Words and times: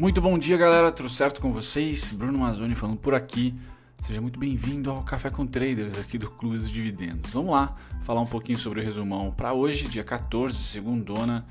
Muito 0.00 0.18
bom 0.18 0.38
dia, 0.38 0.56
galera. 0.56 0.90
Tudo 0.90 1.10
certo 1.10 1.42
com 1.42 1.52
vocês? 1.52 2.10
Bruno 2.10 2.38
Mazzoni 2.38 2.74
falando 2.74 2.96
por 2.96 3.14
aqui. 3.14 3.54
Seja 3.98 4.18
muito 4.18 4.38
bem-vindo 4.38 4.90
ao 4.90 5.02
Café 5.02 5.28
com 5.28 5.46
Traders 5.46 5.98
aqui 5.98 6.16
do 6.16 6.30
Clube 6.30 6.56
dos 6.56 6.70
Dividendos. 6.70 7.30
Vamos 7.32 7.50
lá 7.50 7.74
falar 8.06 8.22
um 8.22 8.26
pouquinho 8.26 8.58
sobre 8.58 8.80
o 8.80 8.82
resumão 8.82 9.30
para 9.30 9.52
hoje, 9.52 9.88
dia 9.88 10.02
14, 10.02 10.56
segundona, 10.56 11.44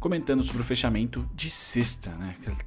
comentando 0.00 0.42
sobre 0.42 0.60
o 0.60 0.64
fechamento 0.66 1.26
de 1.34 1.48
sexta, 1.48 2.10
né? 2.10 2.36
Aquele 2.38 2.58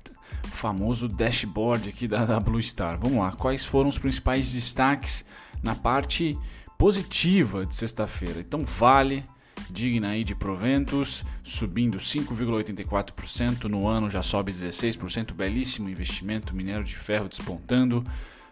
famoso 0.46 1.08
dashboard 1.08 1.88
aqui 1.88 2.08
da, 2.08 2.26
da 2.26 2.40
Blue 2.40 2.60
Star. 2.60 2.98
Vamos 3.00 3.20
lá, 3.20 3.32
quais 3.32 3.64
foram 3.64 3.90
os 3.90 4.00
principais 4.00 4.52
destaques 4.52 5.24
na 5.62 5.76
parte 5.76 6.36
positiva 6.80 7.64
de 7.64 7.76
sexta-feira? 7.76 8.40
Então, 8.40 8.66
Vale 8.66 9.24
digna 9.70 10.10
aí 10.10 10.24
de 10.24 10.36
proventos, 10.36 11.26
subindo 11.44 11.98
5,84% 11.98 13.66
no 13.66 13.88
ano, 13.88 14.10
já 14.10 14.22
sobe 14.22 14.52
16%, 14.52 15.34
belíssimo 15.34 15.90
investimento, 15.90 16.56
minério 16.56 16.84
de 16.84 16.96
ferro 16.96 17.28
despontando. 17.28 18.04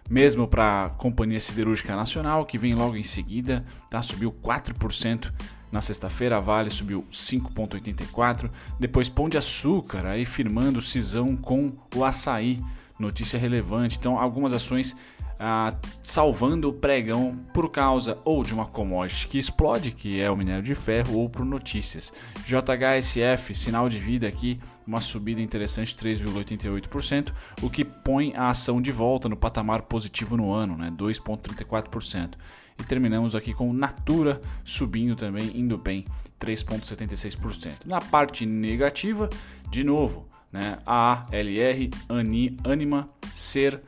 Mesmo 0.10 0.48
para 0.48 0.86
a 0.86 0.90
Companhia 0.90 1.40
Siderúrgica 1.40 1.96
Nacional, 1.96 2.46
que 2.46 2.60
vem 2.60 2.76
logo 2.76 2.96
em 2.96 3.04
seguida, 3.04 3.66
tá? 3.90 4.02
subiu 4.04 4.32
4% 4.32 5.32
na 5.72 5.82
sexta-feira, 5.82 6.38
a 6.38 6.40
Vale 6.40 6.70
subiu 6.70 7.06
5,84%. 7.12 8.50
Depois 8.80 9.10
Pão 9.10 9.28
de 9.28 9.38
Açúcar, 9.38 10.06
aí 10.06 10.24
firmando 10.24 10.82
cisão 10.82 11.36
com 11.36 11.76
o 11.96 12.06
açaí, 12.06 12.62
notícia 13.00 13.40
relevante. 13.40 13.98
Então, 13.98 14.18
algumas 14.18 14.54
ações 14.54 14.96
ah, 15.40 15.74
salvando 16.02 16.70
o 16.70 16.74
pregão 16.74 17.36
por 17.54 17.70
causa 17.70 18.18
ou 18.24 18.44
de 18.44 18.54
uma 18.54 18.66
commodity 18.66 19.28
que 19.28 19.38
explode, 19.38 19.92
que 19.92 20.22
é 20.22 20.30
o 20.30 20.38
minério 20.38 20.64
de 20.64 20.76
ferro, 20.76 21.18
ou 21.18 21.30
por 21.30 21.46
notícias. 21.46 22.14
JHSF, 22.46 23.54
sinal 23.54 23.90
de 23.90 24.00
vida 24.00 24.28
aqui, 24.28 24.60
uma 24.86 25.02
subida 25.02 25.42
interessante 25.42 25.96
3,88%, 25.96 27.34
o 27.62 27.70
que 27.70 27.84
põe 27.84 28.34
a 28.36 28.50
ação 28.50 28.82
de 28.82 28.92
volta 28.92 29.28
no 29.28 29.36
patamar 29.36 29.84
positivo 29.84 30.38
no 30.38 30.52
ano, 30.52 30.78
né, 30.78 30.92
2,34%. 30.92 32.36
E 32.78 32.84
terminamos 32.84 33.36
aqui 33.36 33.54
com 33.54 33.72
Natura 33.72 34.42
subindo 34.64 35.16
também, 35.16 35.52
indo 35.56 35.78
bem, 35.78 36.06
3,76%. 36.40 37.86
Na 37.86 38.02
parte 38.02 38.46
negativa, 38.46 39.30
de 39.70 39.84
novo, 39.84 40.28
né, 40.52 40.78
ALR, 40.86 41.90
Ani, 42.10 42.58
Anima, 42.64 43.08
Ser 43.34 43.82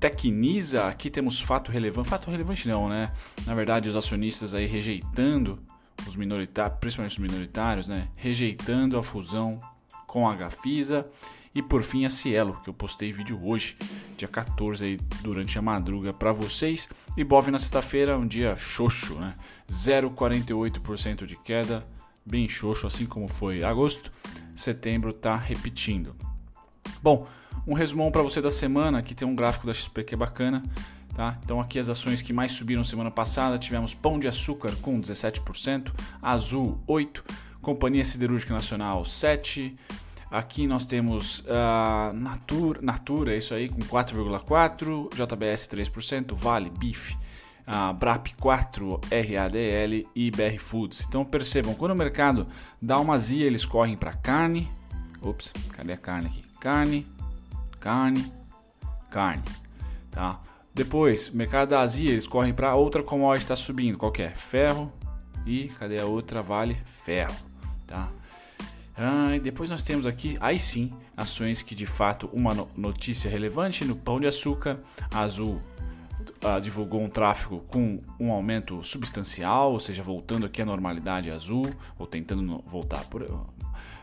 Tecnisa, 0.00 0.86
aqui 0.86 1.10
temos 1.10 1.40
fato 1.40 1.72
relevante. 1.72 2.08
Fato 2.08 2.30
relevante 2.30 2.68
não, 2.68 2.88
né? 2.88 3.12
Na 3.46 3.54
verdade, 3.54 3.88
os 3.88 3.96
acionistas 3.96 4.54
aí 4.54 4.66
rejeitando 4.66 5.58
os 6.06 6.14
minoritários, 6.14 6.78
principalmente 6.78 7.12
os 7.12 7.18
minoritários, 7.18 7.88
né? 7.88 8.08
Rejeitando 8.14 8.96
a 8.96 9.02
fusão 9.02 9.60
com 10.06 10.28
a 10.28 10.34
Gafisa. 10.34 11.06
E 11.54 11.62
por 11.62 11.82
fim 11.82 12.04
a 12.04 12.08
Cielo, 12.08 12.60
que 12.62 12.70
eu 12.70 12.74
postei 12.74 13.10
vídeo 13.10 13.40
hoje, 13.42 13.76
dia 14.16 14.28
14 14.28 14.84
aí, 14.84 15.00
durante 15.22 15.58
a 15.58 15.62
madruga 15.62 16.12
para 16.12 16.30
vocês. 16.30 16.88
E 17.16 17.24
Bov 17.24 17.50
na 17.50 17.58
sexta-feira, 17.58 18.16
um 18.16 18.26
dia 18.26 18.54
xoxo, 18.56 19.14
né? 19.14 19.34
0,48% 19.68 21.26
de 21.26 21.36
queda, 21.36 21.84
bem 22.24 22.48
xoxo, 22.48 22.86
assim 22.86 23.06
como 23.06 23.26
foi 23.26 23.64
agosto. 23.64 24.12
Setembro 24.54 25.12
tá 25.12 25.34
repetindo. 25.34 26.14
Bom, 27.02 27.26
um 27.66 27.74
resumão 27.74 28.10
para 28.10 28.22
você 28.22 28.40
da 28.40 28.50
semana, 28.50 28.98
aqui 28.98 29.14
tem 29.14 29.26
um 29.26 29.34
gráfico 29.34 29.66
da 29.66 29.74
XP 29.74 30.04
que 30.04 30.14
é 30.14 30.16
bacana. 30.16 30.62
Tá? 31.14 31.36
Então 31.44 31.60
aqui 31.60 31.80
as 31.80 31.88
ações 31.88 32.22
que 32.22 32.32
mais 32.32 32.52
subiram 32.52 32.84
semana 32.84 33.10
passada, 33.10 33.58
tivemos 33.58 33.92
Pão 33.92 34.20
de 34.20 34.28
Açúcar 34.28 34.76
com 34.76 35.00
17%, 35.00 35.92
Azul 36.22 36.80
8%, 36.88 37.22
Companhia 37.60 38.04
Siderúrgica 38.04 38.54
Nacional 38.54 39.02
7%, 39.02 39.76
aqui 40.30 40.64
nós 40.66 40.86
temos 40.86 41.40
uh, 41.40 42.12
Natura, 42.14 42.80
Natura, 42.80 43.36
isso 43.36 43.52
aí, 43.52 43.68
com 43.68 43.80
4,4%, 43.80 45.08
JBS 45.12 45.68
3%, 45.68 46.34
Vale, 46.34 46.70
BIF, 46.70 47.14
uh, 47.66 47.92
BRAP 47.94 48.28
4, 48.38 49.00
RADL 49.10 50.08
e 50.14 50.30
BR 50.30 50.58
Foods. 50.60 51.04
Então 51.08 51.24
percebam, 51.24 51.74
quando 51.74 51.92
o 51.92 51.96
mercado 51.96 52.46
dá 52.80 52.98
uma 53.00 53.18
zia, 53.18 53.44
eles 53.44 53.66
correm 53.66 53.96
para 53.96 54.12
carne, 54.12 54.70
ops, 55.20 55.52
cadê 55.72 55.94
a 55.94 55.96
carne 55.96 56.28
aqui? 56.28 56.44
Carne, 56.60 57.06
carne, 57.80 58.30
carne, 59.10 59.42
tá? 60.10 60.40
Depois, 60.74 61.30
mercado 61.30 61.70
da 61.70 61.80
Ásia, 61.80 62.10
eles 62.10 62.26
correm 62.26 62.54
para 62.54 62.74
outra 62.74 63.02
commodity 63.02 63.44
está 63.44 63.56
subindo, 63.56 63.98
qual 63.98 64.12
é? 64.18 64.28
Ferro 64.30 64.92
e 65.44 65.68
cadê 65.78 65.98
a 65.98 66.06
outra? 66.06 66.42
Vale 66.42 66.76
ferro, 66.84 67.34
tá? 67.86 68.08
Ah, 68.96 69.34
e 69.34 69.40
depois 69.40 69.70
nós 69.70 69.82
temos 69.82 70.06
aqui, 70.06 70.36
aí 70.40 70.58
sim, 70.58 70.92
ações 71.16 71.62
que 71.62 71.74
de 71.74 71.86
fato 71.86 72.28
uma 72.32 72.52
notícia 72.76 73.30
relevante 73.30 73.84
no 73.84 73.96
Pão 73.96 74.20
de 74.20 74.26
Açúcar, 74.26 74.78
Azul 75.12 75.60
ah, 76.42 76.58
divulgou 76.58 77.02
um 77.02 77.08
tráfego 77.08 77.60
com 77.68 78.00
um 78.18 78.32
aumento 78.32 78.82
substancial, 78.84 79.72
ou 79.72 79.80
seja, 79.80 80.02
voltando 80.02 80.46
aqui 80.46 80.62
à 80.62 80.64
normalidade 80.64 81.30
azul, 81.30 81.64
ou 81.98 82.06
tentando 82.06 82.62
voltar 82.66 83.04
por 83.06 83.24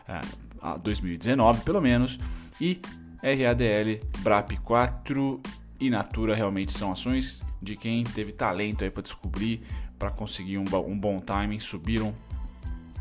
ah, 0.08 0.20
a 0.60 0.76
2019 0.76 1.62
pelo 1.62 1.80
menos, 1.80 2.18
e 2.60 2.80
RADL, 3.22 4.00
BRAP 4.20 4.52
4 4.62 5.40
e 5.80 5.90
Natura 5.90 6.34
realmente 6.34 6.72
são 6.72 6.92
ações 6.92 7.42
de 7.60 7.76
quem 7.76 8.04
teve 8.04 8.32
talento 8.32 8.84
aí 8.84 8.90
para 8.90 9.02
descobrir, 9.02 9.62
para 9.98 10.10
conseguir 10.10 10.58
um, 10.58 10.64
um, 10.86 10.98
bom 10.98 11.20
timing, 11.20 11.58
subiram 11.58 12.14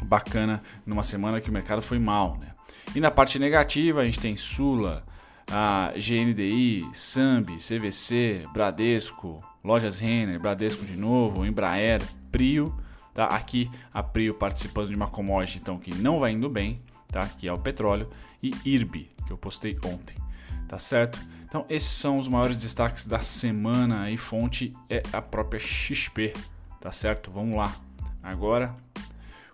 bacana 0.04 0.62
numa 0.86 1.04
semana 1.04 1.42
que 1.42 1.50
o 1.50 1.54
mercado 1.54 1.82
foi 1.82 2.00
mal. 2.00 2.38
Né? 2.38 2.48
E 2.96 3.00
na 3.00 3.12
parte 3.12 3.40
negativa 3.40 4.02
a 4.02 4.06
gente 4.06 4.20
tem 4.20 4.36
Sula, 4.36 5.06
a 5.52 5.94
GNDI, 5.96 6.88
Sambi, 6.94 7.58
CVC, 7.58 8.48
Bradesco, 8.52 9.44
Lojas 9.64 10.00
Renner, 10.00 10.40
Bradesco 10.40 10.86
de 10.86 10.96
novo, 10.96 11.46
Embraer, 11.46 12.02
Prio. 12.32 12.76
Tá? 13.14 13.28
Aqui 13.28 13.70
a 13.94 14.04
Prio 14.04 14.34
participando 14.34 14.90
de 14.90 14.96
uma 14.96 15.08
commodity 15.08 15.60
então, 15.60 15.78
que 15.78 15.94
não 15.94 16.20
vai 16.20 16.32
indo 16.32 16.50
bem, 16.50 16.82
tá? 17.08 17.28
que 17.28 17.48
é 17.48 17.54
o 17.54 17.58
petróleo, 17.58 18.10
e 18.44 18.54
IRB, 18.66 19.10
que 19.26 19.34
eu 19.34 19.38
postei 19.38 19.78
ontem, 19.84 20.16
tá 20.68 20.80
certo? 20.80 21.20
Então 21.44 21.66
esses 21.70 21.90
são 21.90 22.18
os 22.18 22.28
maiores 22.28 22.62
destaques 22.62 23.08
da 23.08 23.20
semana 23.20 24.10
e 24.10 24.18
fonte 24.18 24.74
é 24.90 25.02
a 25.14 25.22
própria 25.22 25.60
XP, 25.60 26.34
tá 26.82 26.92
certo? 26.92 27.32
Vamos 27.32 27.56
lá. 27.56 27.74
Agora 28.22 28.76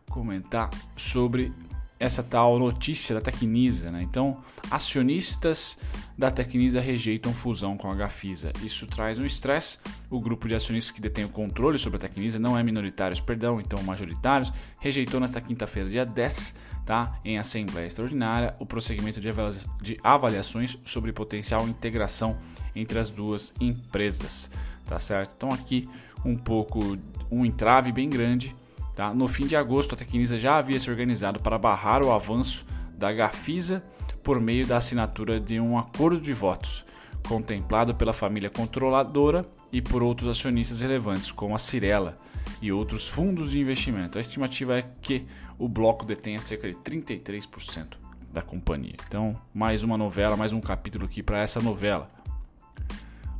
comentar 0.09 0.69
sobre 0.95 1.53
essa 2.01 2.23
tal 2.23 2.57
notícia 2.57 3.13
da 3.13 3.21
Tecnisa, 3.21 3.91
né? 3.91 4.01
Então, 4.01 4.41
acionistas 4.71 5.79
da 6.17 6.31
Tecnisa 6.31 6.81
rejeitam 6.81 7.31
fusão 7.31 7.77
com 7.77 7.91
a 7.91 7.93
Gafisa. 7.93 8.51
Isso 8.63 8.87
traz 8.87 9.19
um 9.19 9.25
estresse. 9.25 9.77
O 10.09 10.19
grupo 10.19 10.47
de 10.47 10.55
acionistas 10.55 10.89
que 10.89 10.99
detém 10.99 11.25
o 11.25 11.29
controle 11.29 11.77
sobre 11.77 11.97
a 11.97 11.99
Tecnisa 11.99 12.39
não 12.39 12.57
é 12.57 12.63
minoritários, 12.63 13.19
perdão, 13.19 13.61
então 13.61 13.83
majoritários, 13.83 14.51
rejeitou 14.79 15.19
nesta 15.19 15.39
quinta-feira, 15.39 15.89
dia 15.89 16.03
10, 16.03 16.55
tá? 16.87 17.19
em 17.23 17.37
Assembleia 17.37 17.85
Extraordinária 17.85 18.55
o 18.59 18.65
prosseguimento 18.65 19.21
de 19.21 19.97
avaliações 20.03 20.79
sobre 20.83 21.13
potencial 21.13 21.67
integração 21.67 22.39
entre 22.75 22.97
as 22.97 23.11
duas 23.11 23.53
empresas. 23.61 24.49
Tá 24.87 24.97
certo? 24.97 25.35
Então 25.37 25.53
aqui 25.53 25.87
um 26.25 26.35
pouco 26.35 26.97
um 27.29 27.45
entrave 27.45 27.91
bem 27.91 28.09
grande. 28.09 28.55
Tá? 29.01 29.15
No 29.15 29.27
fim 29.27 29.47
de 29.47 29.55
agosto, 29.55 29.95
a 29.95 29.97
Tecnisa 29.97 30.37
já 30.37 30.57
havia 30.57 30.79
se 30.79 30.87
organizado 30.87 31.39
para 31.39 31.57
barrar 31.57 32.03
o 32.03 32.11
avanço 32.11 32.63
da 32.95 33.11
Gafisa 33.11 33.83
por 34.21 34.39
meio 34.39 34.67
da 34.67 34.77
assinatura 34.77 35.39
de 35.39 35.59
um 35.59 35.75
acordo 35.75 36.21
de 36.21 36.31
votos, 36.35 36.85
contemplado 37.27 37.95
pela 37.95 38.13
família 38.13 38.47
controladora 38.47 39.43
e 39.71 39.81
por 39.81 40.03
outros 40.03 40.29
acionistas 40.29 40.81
relevantes, 40.81 41.31
como 41.31 41.55
a 41.55 41.57
Cirela 41.57 42.13
e 42.61 42.71
outros 42.71 43.07
fundos 43.07 43.49
de 43.49 43.59
investimento. 43.59 44.19
A 44.19 44.21
estimativa 44.21 44.77
é 44.77 44.83
que 45.01 45.25
o 45.57 45.67
bloco 45.67 46.05
detenha 46.05 46.39
cerca 46.39 46.69
de 46.69 46.75
33% 46.75 47.97
da 48.31 48.43
companhia. 48.43 48.97
Então, 49.07 49.35
mais 49.51 49.81
uma 49.81 49.97
novela, 49.97 50.37
mais 50.37 50.53
um 50.53 50.61
capítulo 50.61 51.05
aqui 51.05 51.23
para 51.23 51.39
essa 51.39 51.59
novela. 51.59 52.07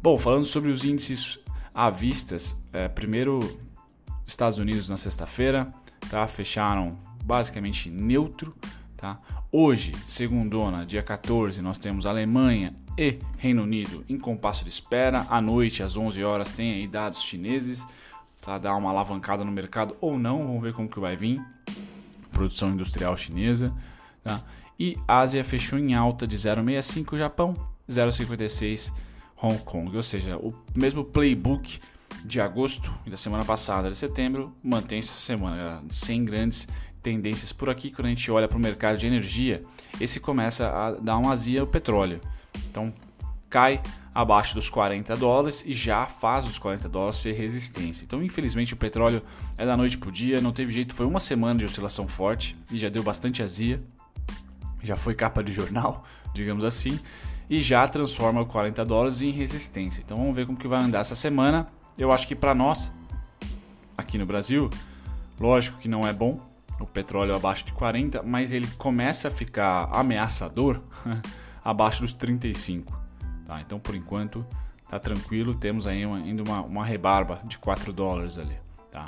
Bom, 0.02 0.18
falando 0.18 0.46
sobre 0.46 0.72
os 0.72 0.84
índices 0.84 1.38
à 1.72 1.92
vistas, 1.92 2.60
é, 2.74 2.88
primeiro 2.88 3.62
Estados 4.32 4.58
Unidos 4.58 4.90
na 4.90 4.98
sexta-feira, 4.98 5.70
tá? 6.10 6.26
Fecharam 6.28 6.98
basicamente 7.24 7.90
neutro, 7.90 8.56
tá? 8.98 9.20
Hoje, 9.52 9.92
segundona, 10.08 10.86
dia 10.86 11.04
14, 11.04 11.62
nós 11.62 11.78
temos 11.78 12.06
Alemanha 12.06 12.74
e 12.98 13.20
Reino 13.38 13.64
Unido 13.64 14.04
em 14.08 14.18
compasso 14.18 14.64
de 14.64 14.70
espera. 14.70 15.26
À 15.30 15.42
noite, 15.42 15.84
às 15.84 15.98
11 15.98 16.24
horas, 16.24 16.50
tem 16.50 16.74
aí 16.74 16.88
dados 16.88 17.22
chineses 17.22 17.84
tá? 18.40 18.58
dar 18.58 18.76
uma 18.76 18.90
alavancada 18.90 19.44
no 19.44 19.52
mercado 19.52 19.96
ou 20.02 20.18
não, 20.18 20.48
vamos 20.48 20.62
ver 20.62 20.74
como 20.74 20.90
que 20.90 21.00
vai 21.00 21.16
vir. 21.16 21.42
Produção 22.32 22.70
industrial 22.70 23.16
chinesa. 23.16 23.74
Tá? 24.24 24.42
E 24.80 24.98
Ásia 25.08 25.44
fechou 25.44 25.78
em 25.78 25.94
alta 25.94 26.26
de 26.26 26.38
0,65 26.38 27.18
Japão, 27.18 27.56
0,56 27.88 28.92
Hong 29.42 29.60
Kong. 29.60 29.96
Ou 29.96 30.04
seja, 30.04 30.38
o 30.38 30.54
mesmo 30.76 31.04
playbook 31.04 31.80
de 32.24 32.40
agosto 32.40 32.94
e 33.06 33.10
da 33.10 33.18
semana 33.18 33.44
passada 33.44 33.90
de 33.90 33.96
setembro 33.96 34.54
mantém-se 34.64 35.10
essa 35.10 35.20
semana, 35.20 35.84
sem 35.90 36.24
grandes 36.24 36.68
tendências 37.02 37.52
por 37.52 37.70
aqui. 37.70 37.92
Quando 37.92 38.08
a 38.08 38.10
gente 38.10 38.32
olha 38.32 38.48
para 38.48 38.58
o 38.58 38.62
mercado 38.62 38.98
de 38.98 39.08
energia, 39.08 39.62
esse 40.00 40.20
começa 40.20 40.70
a 40.70 40.92
dar 40.92 41.18
uma 41.18 41.32
azia 41.32 41.64
o 41.64 41.68
petróleo. 41.68 42.22
Então 42.70 42.94
cai 43.50 43.82
abaixo 44.14 44.56
dos 44.56 44.70
40 44.70 45.16
dólares 45.16 45.64
e 45.66 45.74
já 45.74 46.06
faz 46.06 46.46
os 46.46 46.58
40 46.58 46.88
dólares 46.88 47.18
ser 47.18 47.34
resistência. 47.34 48.04
Então, 48.06 48.24
infelizmente, 48.24 48.74
o 48.74 48.78
petróleo 48.78 49.22
é 49.58 49.66
da 49.66 49.76
noite 49.76 49.98
para 49.98 50.10
o 50.10 50.12
dia, 50.12 50.40
não 50.42 50.52
teve 50.52 50.72
jeito, 50.72 50.96
foi 50.96 51.06
uma 51.06 51.20
semana 51.20 51.60
de 51.60 51.66
oscilação 51.66 52.08
forte 52.08 52.58
e 52.72 52.78
já 52.78 52.90
deu 52.90 53.04
bastante 53.04 53.44
azia, 53.44 53.82
já 54.82 54.96
foi 54.96 55.14
capa 55.14 55.44
de 55.44 55.52
jornal, 55.52 56.06
digamos 56.34 56.64
assim, 56.64 57.00
e 57.52 57.62
já 57.62 57.86
transforma 57.86 58.40
o 58.40 58.46
40 58.46 58.86
dólares 58.86 59.22
em 59.22 59.30
resistência. 59.30 60.02
Então, 60.02 60.16
vamos 60.16 60.34
ver 60.34 60.46
como 60.46 60.58
que 60.58 60.70
vai 60.70 60.82
andar 60.82 61.02
essa 61.02 61.16
semana. 61.16 61.68
Eu 61.98 62.10
acho 62.10 62.26
que 62.26 62.34
para 62.34 62.56
nós, 62.56 62.90
aqui 63.98 64.18
no 64.18 64.26
Brasil, 64.26 64.70
lógico 65.38 65.78
que 65.78 65.90
não 65.90 66.08
é 66.08 66.14
bom 66.14 66.40
o 66.80 66.86
petróleo 66.86 67.36
abaixo 67.36 67.66
de 67.66 67.74
40, 67.74 68.24
mas 68.24 68.54
ele 68.54 68.68
começa 68.78 69.28
a 69.28 69.32
ficar 69.32 69.90
ameaçador 69.92 70.80
abaixo 71.62 72.04
dos 72.04 72.14
35. 72.14 72.98
Tá? 73.46 73.60
Então, 73.60 73.78
por 73.78 73.96
enquanto, 73.96 74.46
tá 74.90 74.98
tranquilo. 74.98 75.54
Temos 75.54 75.88
ainda 75.88 76.44
uma, 76.44 76.62
uma 76.62 76.86
rebarba 76.86 77.42
de 77.44 77.58
4 77.58 77.92
dólares 77.92 78.38
ali. 78.38 78.56
Tá? 78.90 79.04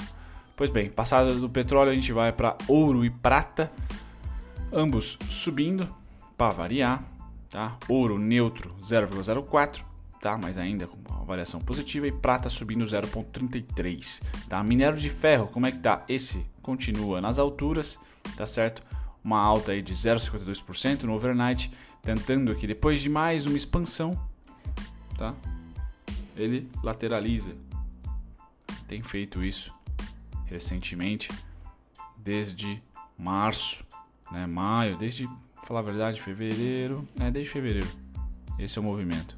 Pois 0.58 0.70
bem, 0.70 0.90
passada 0.90 1.34
do 1.34 1.50
petróleo, 1.50 1.92
a 1.92 1.96
gente 1.96 2.12
vai 2.12 2.34
para 2.34 2.58
ouro 2.68 3.06
e 3.06 3.10
prata, 3.10 3.72
ambos 4.70 5.18
subindo 5.30 5.88
para 6.38 6.54
variar. 6.54 7.13
Tá? 7.54 7.78
Ouro 7.88 8.18
neutro 8.18 8.74
0,04, 8.82 9.86
tá? 10.20 10.36
mas 10.36 10.58
ainda 10.58 10.88
com 10.88 10.98
uma 11.08 11.24
variação 11.24 11.62
positiva, 11.62 12.08
e 12.08 12.12
prata 12.12 12.50
subindo 12.50 12.84
0,33. 12.84 14.24
Tá? 14.50 14.64
Minério 14.64 14.98
de 14.98 15.08
ferro, 15.08 15.46
como 15.46 15.68
é 15.68 15.72
que 15.72 15.78
tá? 15.78 16.04
Esse 16.10 16.44
continua 16.64 17.22
nas 17.22 17.38
alturas, 17.38 18.00
tá 18.36 18.48
certo? 18.48 18.82
Uma 19.24 19.40
alta 19.40 19.72
aí 19.72 19.84
de 19.84 19.94
0,52% 19.94 21.04
no 21.04 21.14
overnight, 21.14 21.72
tentando 22.02 22.52
aqui 22.52 22.66
depois 22.66 23.00
de 23.04 23.08
mais 23.08 23.46
uma 23.46 23.56
expansão, 23.56 24.20
tá? 25.16 25.36
Ele 26.36 26.68
lateraliza. 26.82 27.56
Tem 28.88 29.04
feito 29.04 29.44
isso 29.44 29.72
recentemente, 30.46 31.32
desde 32.18 32.82
março, 33.16 33.86
né? 34.32 34.48
Maio, 34.48 34.98
desde, 34.98 35.30
falar 35.64 35.80
a 35.80 35.84
verdade, 35.84 36.22
fevereiro, 36.22 37.08
é 37.20 37.32
desde 37.32 37.52
fevereiro. 37.52 37.88
Esse 38.60 38.78
é 38.78 38.82
o 38.82 38.84
movimento 38.84 39.38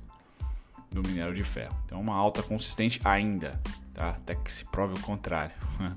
do 0.91 1.01
minério 1.07 1.33
de 1.33 1.43
ferro. 1.43 1.75
Então, 1.85 1.99
uma 1.99 2.15
alta 2.15 2.41
consistente 2.41 2.99
ainda, 3.03 3.59
tá? 3.93 4.09
Até 4.09 4.35
que 4.35 4.51
se 4.51 4.65
prove 4.65 4.95
o 4.95 4.99
contrário. 5.01 5.55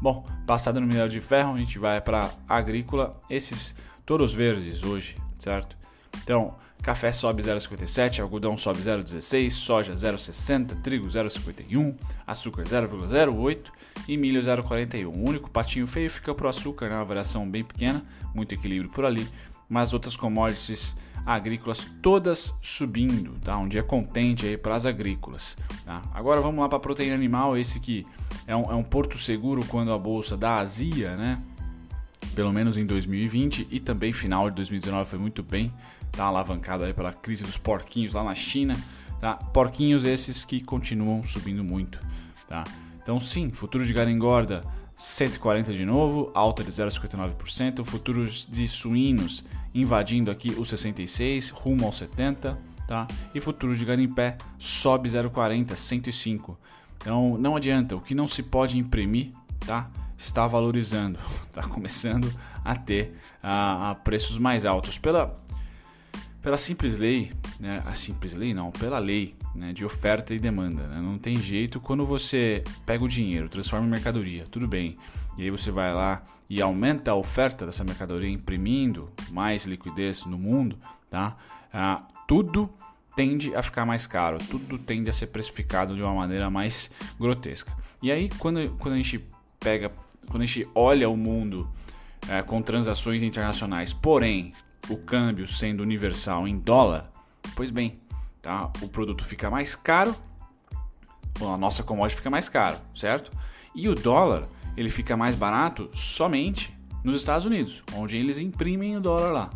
Bom, 0.00 0.26
passado 0.46 0.80
no 0.80 0.86
minério 0.86 1.10
de 1.10 1.20
ferro, 1.20 1.54
a 1.54 1.58
gente 1.58 1.78
vai 1.78 2.00
para 2.00 2.30
agrícola. 2.48 3.20
Esses 3.28 3.76
touros 4.06 4.32
verdes 4.32 4.82
hoje, 4.82 5.16
certo? 5.38 5.76
Então, 6.22 6.56
Café 6.82 7.12
sobe 7.12 7.42
0,57, 7.42 8.20
algodão 8.20 8.56
sobe 8.56 8.80
0,16, 8.80 9.50
soja 9.50 9.92
0,60, 9.92 10.80
trigo 10.80 11.06
0,51, 11.06 11.94
açúcar 12.26 12.64
0,08 12.64 13.66
e 14.08 14.16
milho 14.16 14.40
0,41. 14.40 15.06
O 15.06 15.28
único 15.28 15.50
patinho 15.50 15.86
feio 15.86 16.10
fica 16.10 16.34
para 16.34 16.46
o 16.46 16.48
açúcar, 16.48 16.88
né? 16.88 16.96
uma 16.96 17.04
variação 17.04 17.48
bem 17.48 17.62
pequena, 17.62 18.02
muito 18.34 18.54
equilíbrio 18.54 18.90
por 18.90 19.04
ali, 19.04 19.28
mas 19.70 19.94
outras 19.94 20.16
commodities 20.16 20.96
agrícolas 21.24 21.88
todas 22.02 22.54
subindo, 22.60 23.38
tá? 23.44 23.56
Um 23.56 23.68
dia 23.68 23.82
contente 23.82 24.46
aí 24.46 24.56
para 24.56 24.74
as 24.74 24.84
agrícolas. 24.84 25.56
Tá? 25.84 26.02
Agora 26.12 26.40
vamos 26.40 26.60
lá 26.60 26.68
para 26.68 26.78
a 26.78 26.80
proteína 26.80 27.14
animal, 27.14 27.56
esse 27.56 27.78
que 27.78 28.06
é 28.46 28.56
um, 28.56 28.70
é 28.70 28.74
um 28.74 28.82
porto 28.82 29.16
seguro 29.16 29.64
quando 29.66 29.92
a 29.92 29.98
bolsa 29.98 30.36
dá 30.36 30.56
azia, 30.56 31.16
né? 31.16 31.40
Pelo 32.34 32.52
menos 32.52 32.76
em 32.76 32.84
2020 32.84 33.68
e 33.70 33.78
também 33.78 34.12
final 34.12 34.50
de 34.50 34.56
2019 34.56 35.08
foi 35.08 35.18
muito 35.18 35.42
bem 35.42 35.72
tá 36.10 36.24
alavancado 36.24 36.84
aí 36.84 36.92
pela 36.92 37.12
crise 37.12 37.44
dos 37.44 37.56
porquinhos 37.56 38.14
lá 38.14 38.24
na 38.24 38.34
China, 38.34 38.76
tá? 39.20 39.34
Porquinhos 39.34 40.04
esses 40.04 40.44
que 40.44 40.60
continuam 40.60 41.24
subindo 41.24 41.62
muito, 41.62 42.00
tá? 42.48 42.64
Então 43.02 43.18
sim, 43.18 43.50
futuro 43.50 43.84
de 43.84 43.92
gado 43.92 44.10
engorda 44.10 44.62
140 44.94 45.72
de 45.72 45.84
novo, 45.84 46.30
alta 46.34 46.62
de 46.62 46.70
0,59%, 46.70 47.84
futuros 47.84 48.46
de 48.46 48.68
suínos 48.68 49.44
invadindo 49.74 50.30
aqui 50.30 50.50
os 50.50 50.68
66, 50.68 51.50
rumo 51.50 51.86
aos 51.86 51.96
70, 51.96 52.58
tá? 52.86 53.06
E 53.34 53.40
futuro 53.40 53.76
de 53.76 53.84
gado 53.84 54.02
em 54.02 54.08
pé 54.08 54.36
sobe 54.58 55.08
0,40, 55.08 55.74
105. 55.74 56.58
Então 56.96 57.38
não 57.38 57.56
adianta, 57.56 57.96
o 57.96 58.00
que 58.00 58.14
não 58.14 58.26
se 58.26 58.42
pode 58.42 58.78
imprimir, 58.78 59.32
tá? 59.60 59.90
Está 60.18 60.46
valorizando, 60.46 61.18
está 61.48 61.62
começando 61.68 62.32
a 62.64 62.76
ter 62.76 63.16
a, 63.42 63.90
a 63.90 63.94
preços 63.94 64.38
mais 64.38 64.66
altos 64.66 64.98
pela 64.98 65.34
pela 66.42 66.56
simples 66.56 66.96
lei, 66.96 67.32
né, 67.58 67.82
a 67.86 67.92
simples 67.92 68.32
lei 68.32 68.54
não, 68.54 68.70
pela 68.70 68.98
lei 68.98 69.34
né, 69.54 69.72
de 69.72 69.84
oferta 69.84 70.34
e 70.34 70.38
demanda. 70.38 70.86
Né, 70.86 71.00
não 71.00 71.18
tem 71.18 71.36
jeito 71.36 71.80
quando 71.80 72.04
você 72.06 72.64
pega 72.86 73.04
o 73.04 73.08
dinheiro, 73.08 73.48
transforma 73.48 73.86
em 73.86 73.90
mercadoria, 73.90 74.44
tudo 74.50 74.66
bem, 74.66 74.96
e 75.36 75.42
aí 75.42 75.50
você 75.50 75.70
vai 75.70 75.92
lá 75.92 76.22
e 76.48 76.60
aumenta 76.60 77.10
a 77.10 77.14
oferta 77.14 77.66
dessa 77.66 77.84
mercadoria, 77.84 78.30
imprimindo 78.30 79.10
mais 79.30 79.66
liquidez 79.66 80.24
no 80.24 80.38
mundo, 80.38 80.78
tá? 81.10 81.36
Ah, 81.72 82.02
tudo 82.26 82.70
tende 83.14 83.54
a 83.54 83.62
ficar 83.62 83.84
mais 83.84 84.06
caro, 84.06 84.38
tudo 84.38 84.78
tende 84.78 85.10
a 85.10 85.12
ser 85.12 85.26
precificado 85.26 85.94
de 85.94 86.02
uma 86.02 86.14
maneira 86.14 86.48
mais 86.48 86.90
grotesca. 87.18 87.72
E 88.02 88.10
aí 88.10 88.30
quando, 88.38 88.70
quando 88.78 88.94
a 88.94 88.96
gente 88.96 89.24
pega, 89.58 89.92
quando 90.28 90.42
a 90.42 90.46
gente 90.46 90.66
olha 90.74 91.08
o 91.08 91.16
mundo 91.16 91.68
é, 92.28 92.42
com 92.42 92.62
transações 92.62 93.22
internacionais, 93.22 93.92
porém 93.92 94.52
o 94.90 94.96
câmbio 94.96 95.46
sendo 95.46 95.82
universal 95.82 96.46
em 96.48 96.58
dólar, 96.58 97.10
pois 97.54 97.70
bem, 97.70 98.00
tá? 98.42 98.70
o 98.82 98.88
produto 98.88 99.24
fica 99.24 99.48
mais 99.48 99.74
caro, 99.74 100.14
a 101.40 101.56
nossa 101.56 101.82
commodity 101.82 102.16
fica 102.16 102.28
mais 102.28 102.48
caro, 102.48 102.78
certo? 102.94 103.30
E 103.74 103.88
o 103.88 103.94
dólar 103.94 104.48
ele 104.76 104.90
fica 104.90 105.16
mais 105.16 105.34
barato 105.34 105.88
somente 105.94 106.76
nos 107.04 107.16
Estados 107.16 107.46
Unidos, 107.46 107.84
onde 107.94 108.16
eles 108.16 108.38
imprimem 108.38 108.96
o 108.96 109.00
dólar 109.00 109.30
lá, 109.30 109.50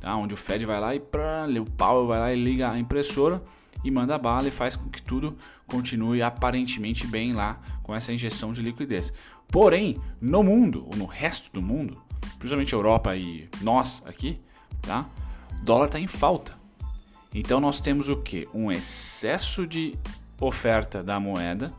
tá? 0.00 0.16
onde 0.16 0.34
o 0.34 0.36
Fed 0.36 0.66
vai 0.66 0.80
lá 0.80 0.94
e 0.94 1.00
pra, 1.00 1.46
o 1.60 1.70
Powell 1.70 2.06
vai 2.06 2.18
lá 2.18 2.32
e 2.32 2.42
liga 2.42 2.70
a 2.70 2.78
impressora 2.78 3.42
e 3.84 3.90
manda 3.90 4.18
bala 4.18 4.48
e 4.48 4.50
faz 4.50 4.74
com 4.76 4.90
que 4.90 5.00
tudo 5.00 5.36
continue 5.66 6.20
aparentemente 6.20 7.06
bem 7.06 7.32
lá 7.32 7.60
com 7.82 7.94
essa 7.94 8.12
injeção 8.12 8.52
de 8.52 8.60
liquidez. 8.60 9.12
Porém, 9.48 9.96
no 10.20 10.42
mundo, 10.42 10.86
ou 10.86 10.96
no 10.96 11.06
resto 11.06 11.50
do 11.52 11.62
mundo, 11.62 12.00
principalmente 12.38 12.72
Europa 12.72 13.16
e 13.16 13.48
nós 13.62 14.02
aqui, 14.06 14.40
tá? 14.82 15.06
O 15.60 15.64
dólar 15.64 15.86
está 15.86 16.00
em 16.00 16.06
falta. 16.06 16.58
Então 17.34 17.60
nós 17.60 17.80
temos 17.80 18.08
o 18.08 18.16
que? 18.16 18.48
Um 18.52 18.72
excesso 18.72 19.66
de 19.66 19.96
oferta 20.40 21.02
da 21.02 21.20
moeda 21.20 21.72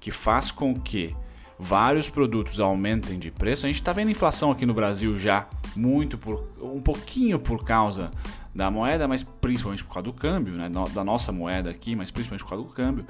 que 0.00 0.10
faz 0.10 0.50
com 0.50 0.74
que 0.78 1.14
vários 1.58 2.08
produtos 2.08 2.60
aumentem 2.60 3.18
de 3.18 3.30
preço. 3.30 3.66
A 3.66 3.68
gente 3.68 3.80
está 3.80 3.92
vendo 3.92 4.10
inflação 4.10 4.50
aqui 4.50 4.66
no 4.66 4.74
Brasil 4.74 5.18
já 5.18 5.46
muito 5.74 6.18
por 6.18 6.48
um 6.60 6.80
pouquinho 6.80 7.38
por 7.38 7.64
causa 7.64 8.10
da 8.54 8.70
moeda, 8.70 9.06
mas 9.06 9.22
principalmente 9.22 9.84
por 9.84 9.92
causa 9.94 10.04
do 10.04 10.12
câmbio, 10.12 10.54
né? 10.54 10.70
da 10.92 11.04
nossa 11.04 11.30
moeda 11.30 11.70
aqui, 11.70 11.94
mas 11.94 12.10
principalmente 12.10 12.42
por 12.42 12.50
causa 12.50 12.64
do 12.64 12.70
câmbio. 12.70 13.06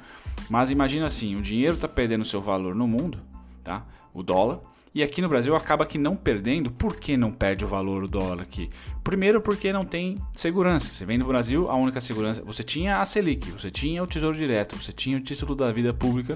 Mas 0.49 0.69
imagina 0.69 1.05
assim, 1.05 1.35
o 1.35 1.41
dinheiro 1.41 1.75
está 1.75 1.87
perdendo 1.87 2.25
seu 2.25 2.41
valor 2.41 2.75
no 2.75 2.87
mundo, 2.87 3.19
tá? 3.63 3.85
O 4.13 4.21
dólar 4.21 4.59
e 4.97 5.03
aqui 5.03 5.21
no 5.21 5.29
Brasil 5.29 5.55
acaba 5.55 5.85
que 5.85 5.95
não 5.95 6.15
perdendo. 6.15 6.71
Por 6.71 6.95
que 6.95 7.15
não 7.15 7.31
perde 7.31 7.63
o 7.63 7.67
valor 7.67 8.01
do 8.01 8.07
dólar 8.07 8.41
aqui? 8.41 8.67
Primeiro 9.03 9.39
porque 9.39 9.71
não 9.71 9.85
tem 9.85 10.17
segurança. 10.33 10.91
Você 10.91 11.05
vem 11.05 11.19
no 11.19 11.25
Brasil, 11.25 11.69
a 11.69 11.75
única 11.75 12.01
segurança... 12.01 12.41
Você 12.43 12.63
tinha 12.63 12.99
a 12.99 13.05
Selic, 13.05 13.51
você 13.51 13.69
tinha 13.69 14.01
o 14.01 14.07
Tesouro 14.07 14.35
Direto, 14.35 14.75
você 14.75 14.91
tinha 14.91 15.15
o 15.15 15.21
título 15.21 15.53
da 15.53 15.71
vida 15.71 15.93
pública, 15.93 16.35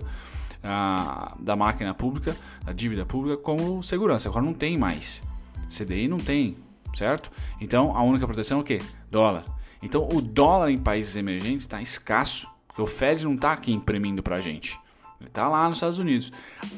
a, 0.64 1.36
da 1.40 1.56
máquina 1.56 1.92
pública, 1.96 2.38
da 2.64 2.72
dívida 2.72 3.04
pública 3.04 3.36
como 3.36 3.82
segurança. 3.82 4.30
Agora 4.30 4.46
não 4.46 4.54
tem 4.54 4.78
mais. 4.78 5.24
CDI 5.68 6.08
não 6.08 6.20
tem, 6.20 6.56
certo? 6.94 7.32
Então 7.60 7.98
a 7.98 8.04
única 8.04 8.28
proteção 8.28 8.60
é 8.60 8.62
o 8.62 8.64
quê? 8.64 8.80
Dólar. 9.10 9.44
Então 9.82 10.08
o 10.08 10.22
dólar 10.22 10.70
em 10.70 10.78
países 10.78 11.16
emergentes 11.16 11.64
está 11.64 11.82
escasso, 11.82 12.48
o 12.78 12.86
Fed 12.86 13.24
não 13.24 13.34
está 13.34 13.54
aqui 13.54 13.74
imprimindo 13.74 14.22
para 14.22 14.36
a 14.36 14.40
gente. 14.40 14.80
Ele 15.22 15.28
está 15.28 15.48
lá 15.48 15.68
nos 15.68 15.78
Estados 15.78 16.00
Unidos. 16.00 16.32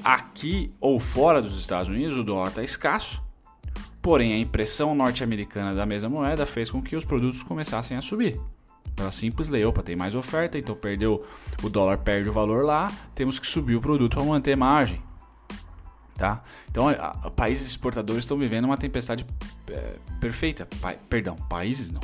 Aqui 0.03 0.71
ou 0.79 0.99
fora 0.99 1.41
dos 1.41 1.57
Estados 1.57 1.89
Unidos, 1.89 2.17
o 2.17 2.23
dólar 2.23 2.49
está 2.49 2.63
escasso. 2.63 3.23
Porém, 4.01 4.33
a 4.33 4.37
impressão 4.37 4.93
norte-americana 4.93 5.73
da 5.73 5.85
mesma 5.85 6.09
moeda 6.09 6.45
fez 6.45 6.69
com 6.69 6.81
que 6.81 6.95
os 6.95 7.05
produtos 7.05 7.41
começassem 7.41 7.95
a 7.95 8.01
subir. 8.01 8.39
Pela 8.95 9.11
simples 9.11 9.47
lei, 9.47 9.63
opa, 9.65 9.81
tem 9.81 9.95
mais 9.95 10.13
oferta, 10.13 10.57
então 10.57 10.75
perdeu 10.75 11.25
o 11.63 11.69
dólar 11.69 11.97
perde 11.99 12.29
o 12.29 12.33
valor 12.33 12.63
lá, 12.63 12.91
temos 13.15 13.39
que 13.39 13.47
subir 13.47 13.75
o 13.75 13.81
produto 13.81 14.17
para 14.17 14.25
manter 14.25 14.55
margem. 14.55 15.01
Tá? 16.15 16.43
Então, 16.69 16.89
a, 16.89 16.93
a, 16.93 17.31
países 17.31 17.65
exportadores 17.65 18.23
estão 18.23 18.37
vivendo 18.37 18.65
uma 18.65 18.77
tempestade 18.77 19.25
é, 19.67 19.95
perfeita. 20.19 20.67
Pa, 20.79 20.93
perdão, 21.09 21.35
países 21.35 21.91
não. 21.91 22.01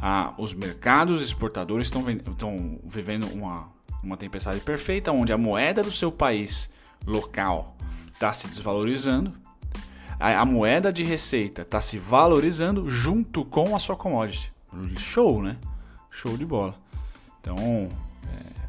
Ah, 0.00 0.34
os 0.38 0.52
mercados 0.52 1.22
exportadores 1.22 1.86
estão, 1.86 2.08
estão 2.10 2.78
vivendo 2.84 3.26
uma 3.32 3.68
uma 4.02 4.16
tempestade 4.16 4.60
perfeita, 4.60 5.12
onde 5.12 5.32
a 5.32 5.38
moeda 5.38 5.82
do 5.82 5.92
seu 5.92 6.10
país 6.10 6.70
local 7.06 7.76
está 8.12 8.32
se 8.32 8.46
desvalorizando, 8.48 9.32
a, 10.18 10.40
a, 10.40 10.44
moeda 10.44 10.92
de 10.92 11.02
receita 11.02 11.62
está 11.62 11.80
se 11.80 11.98
valorizando 11.98 12.88
junto 12.90 13.44
com 13.44 13.74
a 13.74 13.78
sua 13.78 13.96
commodity. 13.96 14.52
Show, 14.96 15.42
né? 15.42 15.56
Show 16.10 16.36
de 16.36 16.46
bola. 16.46 16.76
Então, 17.40 17.56
é, 17.56 18.62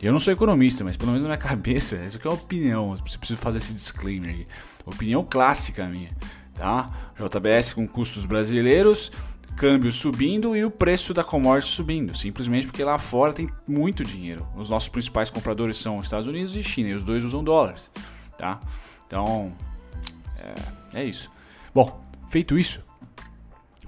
eu 0.00 0.12
não 0.12 0.18
sou 0.18 0.32
economista, 0.32 0.82
mas 0.82 0.96
pelo 0.96 1.10
menos 1.10 1.22
na 1.22 1.28
minha 1.28 1.38
cabeça, 1.48 1.96
isso 2.04 2.16
aqui 2.16 2.26
é 2.26 2.30
uma 2.30 2.36
opinião. 2.36 2.94
Eu 2.94 3.02
preciso 3.02 3.36
fazer 3.36 3.58
esse 3.58 3.74
disclaimer 3.74 4.30
aqui. 4.30 4.46
Opinião 4.86 5.24
clássica 5.24 5.86
minha, 5.86 6.10
tá? 6.54 7.12
JBS 7.18 7.74
com 7.74 7.86
custos 7.86 8.24
brasileiros, 8.24 9.12
câmbio 9.56 9.92
subindo 9.92 10.56
e 10.56 10.64
o 10.64 10.70
preço 10.70 11.14
da 11.14 11.24
commodity 11.24 11.70
subindo, 11.70 12.16
simplesmente 12.16 12.66
porque 12.66 12.82
lá 12.84 12.98
fora 12.98 13.32
tem 13.32 13.48
muito 13.66 14.04
dinheiro. 14.04 14.46
Os 14.56 14.68
nossos 14.68 14.88
principais 14.88 15.30
compradores 15.30 15.76
são 15.76 15.98
os 15.98 16.06
Estados 16.06 16.26
Unidos 16.26 16.56
e 16.56 16.62
China, 16.62 16.90
e 16.90 16.94
os 16.94 17.04
dois 17.04 17.24
usam 17.24 17.42
dólares, 17.42 17.90
tá? 18.36 18.60
Então, 19.06 19.52
é, 20.92 21.00
é 21.00 21.04
isso. 21.04 21.30
Bom, 21.74 22.04
feito 22.30 22.58
isso, 22.58 22.82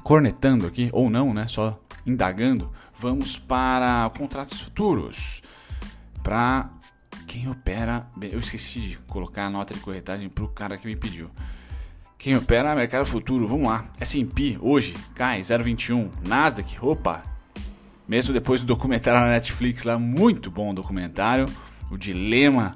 cornetando 0.03 0.67
aqui, 0.67 0.89
ou 0.93 1.11
não, 1.11 1.35
né? 1.35 1.47
Só 1.47 1.79
indagando, 2.07 2.73
vamos 2.99 3.37
para 3.37 4.11
contratos 4.17 4.61
futuros. 4.61 5.43
Para 6.23 6.71
quem 7.27 7.49
opera. 7.49 8.07
Eu 8.21 8.39
esqueci 8.39 8.81
de 8.81 8.97
colocar 9.07 9.47
a 9.47 9.51
nota 9.51 9.75
de 9.75 9.81
corretagem 9.81 10.29
para 10.29 10.45
o 10.45 10.49
cara 10.49 10.79
que 10.79 10.87
me 10.87 10.97
pediu. 10.97 11.31
Quem 12.19 12.37
opera 12.37 12.75
mercado 12.75 13.07
futuro, 13.07 13.47
vamos 13.47 13.69
lá. 13.69 13.85
S&P 14.01 14.59
hoje 14.61 14.95
cai 15.15 15.41
0,21. 15.41 16.11
Nasdaq, 16.27 16.77
opa. 16.81 17.23
Mesmo 18.09 18.33
depois 18.33 18.61
do 18.61 18.67
documentário 18.67 19.21
na 19.21 19.29
Netflix 19.29 19.85
lá, 19.85 19.99
muito 19.99 20.51
bom 20.51 20.73
documentário. 20.75 21.47
O 21.91 21.97
dilema 21.97 22.75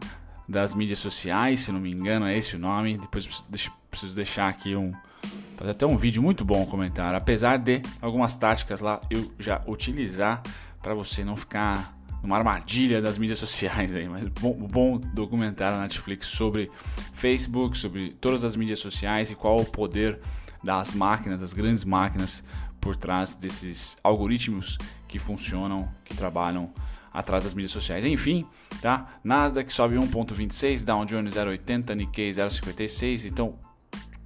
das 0.49 0.75
mídias 0.75 0.99
sociais, 0.99 1.61
se 1.61 1.73
não 1.73 1.81
me 1.81 1.91
engano 1.91 2.27
é 2.27 2.37
esse 2.37 2.57
o 2.57 2.59
nome. 2.59 2.99
Depois 2.99 3.45
preciso 3.91 4.15
deixar 4.15 4.49
aqui 4.49 4.77
um 4.77 4.93
fazer 5.57 5.73
até 5.73 5.87
um 5.87 5.97
vídeo 5.97 6.23
muito 6.23 6.45
bom 6.45 6.65
comentário, 6.65 7.19
apesar 7.19 7.59
de 7.59 7.83
algumas 8.01 8.35
táticas 8.35 8.81
lá 8.81 8.99
eu 9.11 9.31
já 9.39 9.63
utilizar 9.67 10.43
para 10.83 10.95
você 10.95 11.23
não 11.23 11.37
ficar 11.37 12.00
numa 12.23 12.37
armadilha 12.37 13.01
das 13.01 13.17
mídias 13.19 13.39
sociais 13.39 13.95
aí, 13.95 14.09
mas 14.09 14.25
bom, 14.29 14.53
bom 14.53 14.99
documentário 14.99 15.77
na 15.77 15.85
Netflix 15.85 16.27
sobre 16.27 16.71
Facebook, 17.15 17.77
sobre 17.77 18.11
todas 18.21 18.45
as 18.45 18.57
mídias 18.57 18.81
sociais 18.81 19.31
e 19.31 19.35
qual 19.35 19.59
o 19.61 19.65
poder 19.65 20.21
das 20.63 20.93
máquinas, 20.93 21.41
das 21.41 21.55
grandes 21.55 21.85
máquinas 21.85 22.45
por 22.81 22.97
trás 22.97 23.35
desses 23.35 23.97
algoritmos 24.03 24.79
que 25.09 25.19
funcionam, 25.19 25.89
que 26.05 26.15
trabalham 26.15 26.73
atrás 27.13 27.45
das 27.45 27.55
mídias 27.55 27.73
sociais. 27.73 28.05
Enfim, 28.05 28.47
tá? 28.81 29.21
Nasdaq 29.25 29.73
sobe 29.73 29.97
1.26, 29.97 30.85
Dow 30.85 31.05
Jones 31.05 31.35
0.80, 31.35 31.95
Nikkei 31.95 32.31
0.56. 32.31 33.27
Então, 33.27 33.59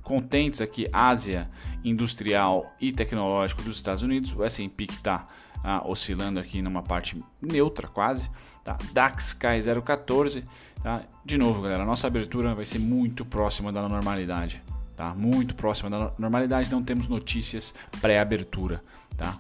contentes 0.03 0.61
aqui 0.61 0.89
Ásia 0.93 1.49
industrial 1.83 2.75
e 2.81 2.93
tecnológico 2.93 3.63
dos 3.63 3.77
Estados 3.77 4.03
Unidos, 4.03 4.35
o 4.35 4.45
S&P 4.45 4.87
que 4.87 4.95
está 4.95 5.27
ah, 5.65 5.83
oscilando 5.87 6.39
aqui 6.39 6.61
numa 6.61 6.83
parte 6.83 7.19
neutra 7.41 7.89
quase, 7.89 8.31
tá? 8.63 8.77
DAX 8.93 9.33
cai 9.33 9.59
0,14, 9.61 10.45
tá? 10.83 11.03
De 11.25 11.39
novo, 11.39 11.63
galera, 11.63 11.87
nossa 11.87 12.07
abertura 12.07 12.55
vai 12.55 12.67
ser 12.67 12.79
muito 12.79 13.25
próxima 13.25 13.73
da 13.73 13.89
normalidade, 13.89 14.63
tá? 14.95 15.15
Muito 15.15 15.55
próxima 15.55 15.89
da 15.89 16.13
normalidade, 16.19 16.71
não 16.71 16.83
temos 16.83 17.09
notícias 17.09 17.75
pré-abertura, 17.99 18.85
tá? 19.17 19.35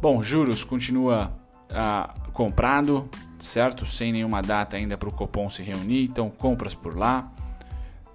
Bom, 0.00 0.20
juros 0.20 0.64
continua 0.64 1.32
ah, 1.70 2.12
comprado, 2.32 3.08
certo? 3.38 3.86
Sem 3.86 4.12
nenhuma 4.12 4.42
data 4.42 4.76
ainda 4.76 4.98
para 4.98 5.08
o 5.08 5.12
Copom 5.12 5.48
se 5.48 5.62
reunir, 5.62 6.04
então 6.04 6.28
compras 6.28 6.74
por 6.74 6.98
lá. 6.98 7.32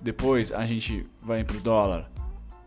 Depois 0.01 0.51
a 0.51 0.65
gente 0.65 1.07
vai 1.21 1.45
para 1.45 1.55
o 1.55 1.61
dólar. 1.61 2.11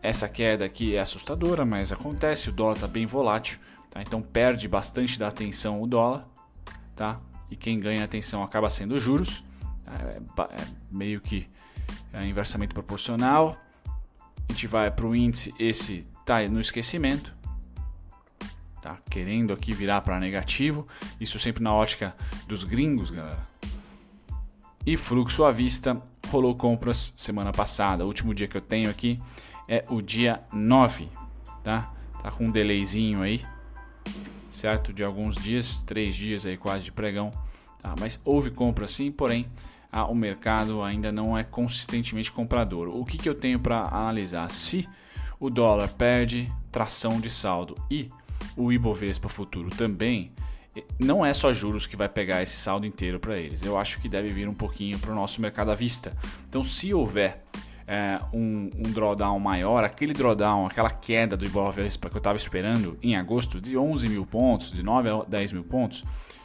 Essa 0.01 0.27
queda 0.27 0.65
aqui 0.65 0.95
é 0.95 0.99
assustadora, 0.99 1.63
mas 1.63 1.91
acontece, 1.91 2.49
o 2.49 2.51
dólar 2.51 2.73
está 2.73 2.87
bem 2.87 3.05
volátil. 3.05 3.59
Tá? 3.91 4.01
Então 4.01 4.21
perde 4.21 4.67
bastante 4.67 5.19
da 5.19 5.27
atenção 5.27 5.81
o 5.81 5.85
dólar, 5.85 6.25
tá? 6.95 7.19
E 7.51 7.55
quem 7.55 7.79
ganha 7.79 8.03
atenção 8.03 8.41
acaba 8.41 8.69
sendo 8.69 8.95
os 8.95 9.03
juros. 9.03 9.43
Tá? 9.85 9.91
É, 10.47 10.61
é 10.61 10.67
meio 10.89 11.19
que 11.19 11.47
é 12.13 12.25
inversamente 12.25 12.73
proporcional. 12.73 13.57
A 14.49 14.53
gente 14.53 14.65
vai 14.65 14.89
para 14.89 15.05
o 15.05 15.15
índice, 15.15 15.53
esse 15.59 16.07
tá 16.25 16.41
no 16.47 16.59
esquecimento, 16.59 17.33
tá? 18.81 18.97
Querendo 19.09 19.51
aqui 19.51 19.73
virar 19.73 20.01
para 20.01 20.19
negativo. 20.19 20.87
Isso 21.19 21.37
sempre 21.37 21.61
na 21.61 21.73
ótica 21.73 22.15
dos 22.47 22.63
gringos, 22.63 23.11
galera. 23.11 23.45
E 24.85 24.97
fluxo 24.97 25.43
à 25.43 25.51
vista 25.51 26.01
rolou 26.27 26.55
compras 26.55 27.13
semana 27.17 27.51
passada. 27.51 28.05
O 28.05 28.07
último 28.07 28.33
dia 28.33 28.47
que 28.47 28.55
eu 28.55 28.61
tenho 28.61 28.89
aqui 28.89 29.21
é 29.67 29.83
o 29.89 30.01
dia 30.01 30.41
9, 30.51 31.09
tá? 31.61 31.93
Tá 32.23 32.31
com 32.31 32.45
um 32.45 32.51
delayzinho 32.51 33.21
aí 33.21 33.45
certo? 34.51 34.93
De 34.93 35.03
alguns 35.03 35.35
dias, 35.35 35.77
três 35.77 36.15
dias 36.15 36.45
aí 36.45 36.57
quase 36.57 36.83
de 36.83 36.91
pregão, 36.91 37.31
tá? 37.81 37.95
Mas 37.99 38.19
houve 38.23 38.51
compra 38.51 38.87
sim, 38.87 39.11
porém 39.11 39.47
ah, 39.91 40.05
o 40.05 40.15
mercado 40.15 40.81
ainda 40.83 41.11
não 41.11 41.37
é 41.37 41.43
consistentemente 41.43 42.31
comprador. 42.31 42.87
O 42.89 43.03
que, 43.03 43.17
que 43.17 43.27
eu 43.27 43.35
tenho 43.35 43.59
para 43.59 43.81
analisar? 43.87 44.49
Se 44.49 44.87
o 45.39 45.49
dólar 45.49 45.89
perde 45.89 46.51
tração 46.71 47.19
de 47.19 47.29
saldo 47.29 47.75
e 47.89 48.09
o 48.55 48.71
Ibovespa 48.71 49.27
futuro 49.27 49.69
também, 49.69 50.31
não 50.97 51.25
é 51.25 51.33
só 51.33 51.51
juros 51.51 51.85
que 51.85 51.97
vai 51.97 52.07
pegar 52.07 52.41
esse 52.41 52.55
saldo 52.55 52.85
inteiro 52.85 53.19
para 53.19 53.37
eles. 53.37 53.61
Eu 53.61 53.77
acho 53.77 53.99
que 53.99 54.07
deve 54.07 54.29
vir 54.29 54.47
um 54.47 54.53
pouquinho 54.53 54.97
para 54.97 55.11
o 55.11 55.15
nosso 55.15 55.41
mercado 55.41 55.71
à 55.71 55.75
vista. 55.75 56.15
Então, 56.47 56.63
se 56.63 56.93
houver 56.93 57.43
é, 57.87 58.19
um, 58.33 58.69
um, 58.75 58.91
drawdown 58.91 59.39
maior, 59.39 59.83
aquele 59.83 60.13
drawdown, 60.13 60.65
aquela 60.65 60.89
queda 60.89 61.35
do 61.35 61.45
Ibovespa 61.45 62.09
que 62.09 62.15
eu 62.15 62.19
estava 62.19 62.37
esperando 62.37 62.97
em 63.01 63.15
agosto 63.15 63.59
de 63.59 63.77
11 63.77 64.09
mil 64.09 64.25
pontos, 64.25 64.71
de 64.71 64.83
9 64.83 65.09
a 65.09 65.23
10 65.27 65.53
mil 65.53 65.63
pontos, 65.63 66.03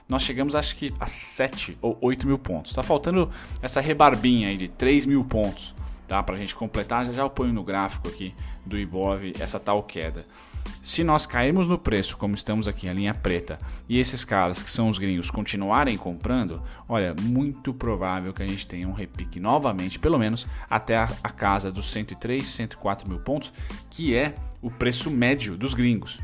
nós 0.08 0.22
chegamos 0.22 0.54
acho 0.54 0.76
que 0.76 0.94
a 1.00 1.06
7 1.06 1.76
ou 1.82 1.98
8 2.00 2.26
mil 2.26 2.38
pontos. 2.38 2.72
Está 2.72 2.82
faltando 2.82 3.30
essa 3.60 3.80
rebarbinha 3.80 4.48
aí 4.48 4.56
de 4.56 4.68
3 4.68 5.06
mil 5.06 5.24
pontos 5.24 5.74
tá? 6.06 6.22
Para 6.22 6.36
a 6.36 6.38
gente 6.38 6.54
completar, 6.54 7.06
já 7.06 7.12
já 7.12 7.22
eu 7.22 7.30
ponho 7.30 7.52
no 7.52 7.62
gráfico 7.62 8.08
aqui 8.08 8.34
do 8.64 8.78
Ibov 8.78 9.32
essa 9.38 9.58
tal 9.58 9.82
queda. 9.82 10.24
Se 10.82 11.02
nós 11.02 11.26
cairmos 11.26 11.66
no 11.66 11.78
preço, 11.78 12.16
como 12.16 12.34
estamos 12.34 12.68
aqui, 12.68 12.88
a 12.88 12.92
linha 12.92 13.14
preta, 13.14 13.58
e 13.88 13.98
esses 13.98 14.24
caras 14.24 14.62
que 14.62 14.70
são 14.70 14.88
os 14.88 14.98
gringos 14.98 15.30
continuarem 15.30 15.96
comprando, 15.96 16.62
olha, 16.88 17.14
muito 17.20 17.74
provável 17.74 18.32
que 18.32 18.42
a 18.42 18.46
gente 18.46 18.66
tenha 18.66 18.88
um 18.88 18.92
repique 18.92 19.40
novamente, 19.40 19.98
pelo 19.98 20.18
menos 20.18 20.46
até 20.68 20.96
a, 20.96 21.08
a 21.22 21.30
casa 21.30 21.70
dos 21.70 21.90
103, 21.90 22.44
104 22.44 23.08
mil 23.08 23.18
pontos, 23.18 23.52
que 23.90 24.14
é 24.14 24.34
o 24.62 24.70
preço 24.70 25.10
médio 25.10 25.56
dos 25.56 25.74
gringos 25.74 26.20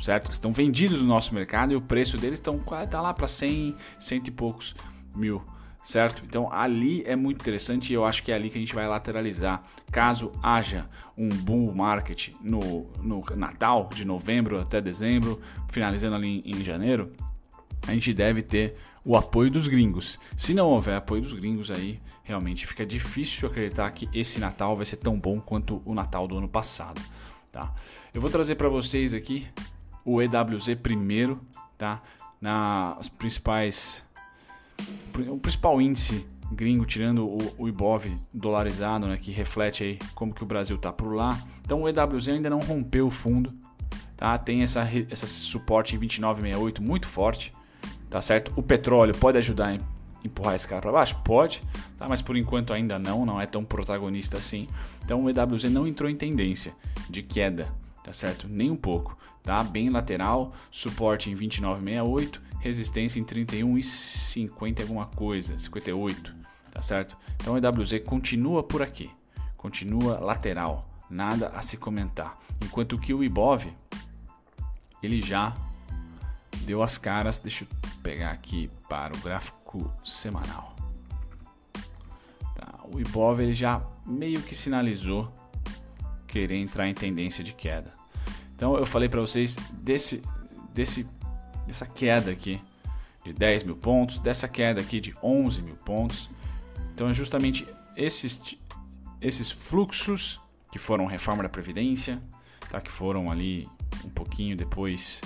certo? 0.00 0.26
Eles 0.26 0.36
estão 0.36 0.52
vendidos 0.52 1.00
no 1.00 1.06
nosso 1.06 1.32
mercado 1.32 1.72
e 1.72 1.76
o 1.76 1.80
preço 1.80 2.18
deles 2.18 2.40
estão 2.40 2.58
tá 2.90 3.00
lá 3.00 3.14
para 3.14 3.28
100, 3.28 3.76
cento 4.00 4.26
e 4.26 4.30
poucos 4.32 4.74
mil 5.14 5.42
certo? 5.82 6.22
Então 6.24 6.52
ali 6.52 7.02
é 7.04 7.16
muito 7.16 7.40
interessante 7.40 7.90
e 7.90 7.94
eu 7.94 8.04
acho 8.04 8.22
que 8.22 8.30
é 8.30 8.34
ali 8.34 8.50
que 8.50 8.58
a 8.58 8.60
gente 8.60 8.74
vai 8.74 8.86
lateralizar. 8.86 9.62
Caso 9.90 10.32
haja 10.42 10.88
um 11.16 11.28
bull 11.28 11.74
market 11.74 12.30
no, 12.40 12.86
no 13.02 13.24
Natal, 13.36 13.88
de 13.94 14.04
novembro 14.04 14.60
até 14.60 14.80
dezembro, 14.80 15.40
finalizando 15.68 16.16
ali 16.16 16.42
em, 16.44 16.50
em 16.50 16.64
janeiro, 16.64 17.12
a 17.86 17.92
gente 17.92 18.12
deve 18.14 18.42
ter 18.42 18.76
o 19.04 19.16
apoio 19.16 19.50
dos 19.50 19.66
gringos. 19.66 20.18
Se 20.36 20.54
não 20.54 20.68
houver 20.68 20.96
apoio 20.96 21.22
dos 21.22 21.32
gringos 21.32 21.70
aí, 21.70 22.00
realmente 22.22 22.66
fica 22.66 22.86
difícil 22.86 23.48
acreditar 23.48 23.90
que 23.90 24.08
esse 24.14 24.38
Natal 24.38 24.76
vai 24.76 24.86
ser 24.86 24.96
tão 24.98 25.18
bom 25.18 25.40
quanto 25.40 25.82
o 25.84 25.94
Natal 25.94 26.28
do 26.28 26.38
ano 26.38 26.48
passado, 26.48 27.00
tá? 27.50 27.74
Eu 28.14 28.20
vou 28.20 28.30
trazer 28.30 28.54
para 28.54 28.68
vocês 28.68 29.12
aqui 29.12 29.48
o 30.04 30.22
EWZ 30.22 30.76
primeiro, 30.80 31.40
tá? 31.76 32.00
Nas 32.40 33.08
principais 33.08 34.04
o 35.28 35.38
principal 35.38 35.80
índice 35.80 36.26
gringo, 36.52 36.84
tirando 36.84 37.24
o, 37.26 37.54
o 37.58 37.68
Ibov 37.68 38.06
dolarizado, 38.32 39.06
né, 39.06 39.16
que 39.16 39.30
reflete 39.30 39.84
aí 39.84 39.98
como 40.14 40.34
que 40.34 40.42
o 40.42 40.46
Brasil 40.46 40.76
está 40.76 40.92
por 40.92 41.14
lá. 41.14 41.38
Então 41.64 41.82
o 41.82 41.88
EWZ 41.88 42.28
ainda 42.28 42.50
não 42.50 42.60
rompeu 42.60 43.06
o 43.06 43.10
fundo, 43.10 43.52
tá? 44.16 44.36
Tem 44.38 44.62
essa, 44.62 44.86
essa 45.10 45.26
suporte 45.26 45.96
em 45.96 45.98
29,68 45.98 46.80
muito 46.80 47.08
forte, 47.08 47.52
tá 48.10 48.20
certo? 48.20 48.52
O 48.56 48.62
petróleo 48.62 49.14
pode 49.16 49.38
ajudar 49.38 49.68
a 49.68 49.78
empurrar 50.24 50.54
esse 50.54 50.68
cara 50.68 50.80
para 50.80 50.92
baixo? 50.92 51.20
Pode, 51.24 51.62
tá? 51.98 52.08
Mas 52.08 52.22
por 52.22 52.36
enquanto 52.36 52.72
ainda 52.72 52.98
não, 52.98 53.26
não 53.26 53.40
é 53.40 53.46
tão 53.46 53.64
protagonista 53.64 54.36
assim. 54.36 54.68
Então 55.04 55.24
o 55.24 55.30
EWZ 55.30 55.64
não 55.64 55.86
entrou 55.86 56.08
em 56.08 56.16
tendência 56.16 56.74
de 57.08 57.22
queda, 57.22 57.72
tá 58.02 58.12
certo? 58.12 58.48
Nem 58.48 58.70
um 58.70 58.76
pouco, 58.76 59.16
tá? 59.42 59.62
Bem 59.62 59.90
lateral, 59.90 60.52
suporte 60.70 61.30
em 61.30 61.36
29,68 61.36 62.40
resistência 62.60 63.18
em 63.18 63.24
31 63.24 63.76
e 63.76 63.82
50 63.82 64.82
alguma 64.82 65.06
coisa, 65.06 65.58
58, 65.58 66.32
tá 66.70 66.80
certo? 66.80 67.16
Então 67.34 67.54
o 67.54 67.58
EWZ 67.58 68.04
continua 68.06 68.62
por 68.62 68.82
aqui, 68.82 69.10
continua 69.56 70.20
lateral, 70.20 70.88
nada 71.10 71.48
a 71.48 71.60
se 71.60 71.76
comentar. 71.76 72.38
Enquanto 72.64 72.96
que 72.98 73.12
o 73.12 73.24
IBOV, 73.24 73.66
ele 75.02 75.20
já 75.20 75.56
deu 76.64 76.84
as 76.84 76.96
caras, 76.96 77.40
deixa 77.40 77.64
eu 77.64 77.68
pegar 78.00 78.30
aqui 78.30 78.70
para 78.88 79.12
o 79.12 79.18
gráfico 79.18 79.62
gráfico 79.72 79.92
semanal. 80.04 80.76
Tá, 82.54 82.80
o 82.92 83.00
Ibov 83.00 83.40
ele 83.40 83.52
já 83.52 83.82
meio 84.06 84.42
que 84.42 84.54
sinalizou 84.54 85.32
querer 86.32 86.56
entrar 86.56 86.88
em 86.88 86.94
tendência 86.94 87.44
de 87.44 87.52
queda. 87.52 87.92
Então 88.56 88.74
eu 88.76 88.86
falei 88.86 89.06
para 89.06 89.20
vocês 89.20 89.54
desse, 89.70 90.22
desse, 90.72 91.06
dessa 91.66 91.84
queda 91.84 92.30
aqui 92.30 92.58
de 93.22 93.34
10 93.34 93.64
mil 93.64 93.76
pontos, 93.76 94.18
dessa 94.18 94.48
queda 94.48 94.80
aqui 94.80 94.98
de 94.98 95.14
11 95.22 95.60
mil 95.60 95.76
pontos. 95.76 96.30
Então 96.94 97.10
é 97.10 97.12
justamente 97.12 97.68
esses, 97.94 98.56
esses 99.20 99.50
fluxos 99.50 100.40
que 100.70 100.78
foram 100.78 101.04
reforma 101.04 101.42
da 101.42 101.50
Previdência, 101.50 102.18
tá? 102.70 102.80
que 102.80 102.90
foram 102.90 103.30
ali 103.30 103.68
um 104.02 104.08
pouquinho 104.08 104.56
depois, 104.56 105.20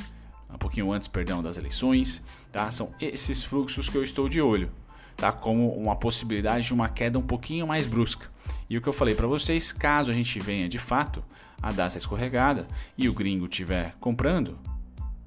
um 0.52 0.58
pouquinho 0.58 0.90
antes, 0.90 1.06
perdão, 1.06 1.40
das 1.40 1.56
eleições, 1.56 2.20
tá? 2.50 2.68
São 2.72 2.92
esses 3.00 3.44
fluxos 3.44 3.88
que 3.88 3.96
eu 3.96 4.02
estou 4.02 4.28
de 4.28 4.40
olho, 4.40 4.72
tá? 5.16 5.32
Como 5.32 5.70
uma 5.72 5.96
possibilidade 5.96 6.66
de 6.66 6.74
uma 6.74 6.88
queda 6.88 7.18
um 7.18 7.22
pouquinho 7.22 7.66
mais 7.66 7.86
brusca. 7.86 8.28
E 8.68 8.76
o 8.76 8.82
que 8.82 8.88
eu 8.88 8.92
falei 8.92 9.14
para 9.14 9.26
vocês, 9.26 9.72
caso 9.72 10.10
a 10.10 10.14
gente 10.14 10.38
venha 10.38 10.68
de 10.68 10.78
fato 10.78 11.24
a 11.62 11.72
dar 11.72 11.86
essa 11.86 11.98
escorregada 11.98 12.66
e 12.96 13.08
o 13.08 13.14
gringo 13.14 13.46
estiver 13.46 13.94
comprando 13.98 14.58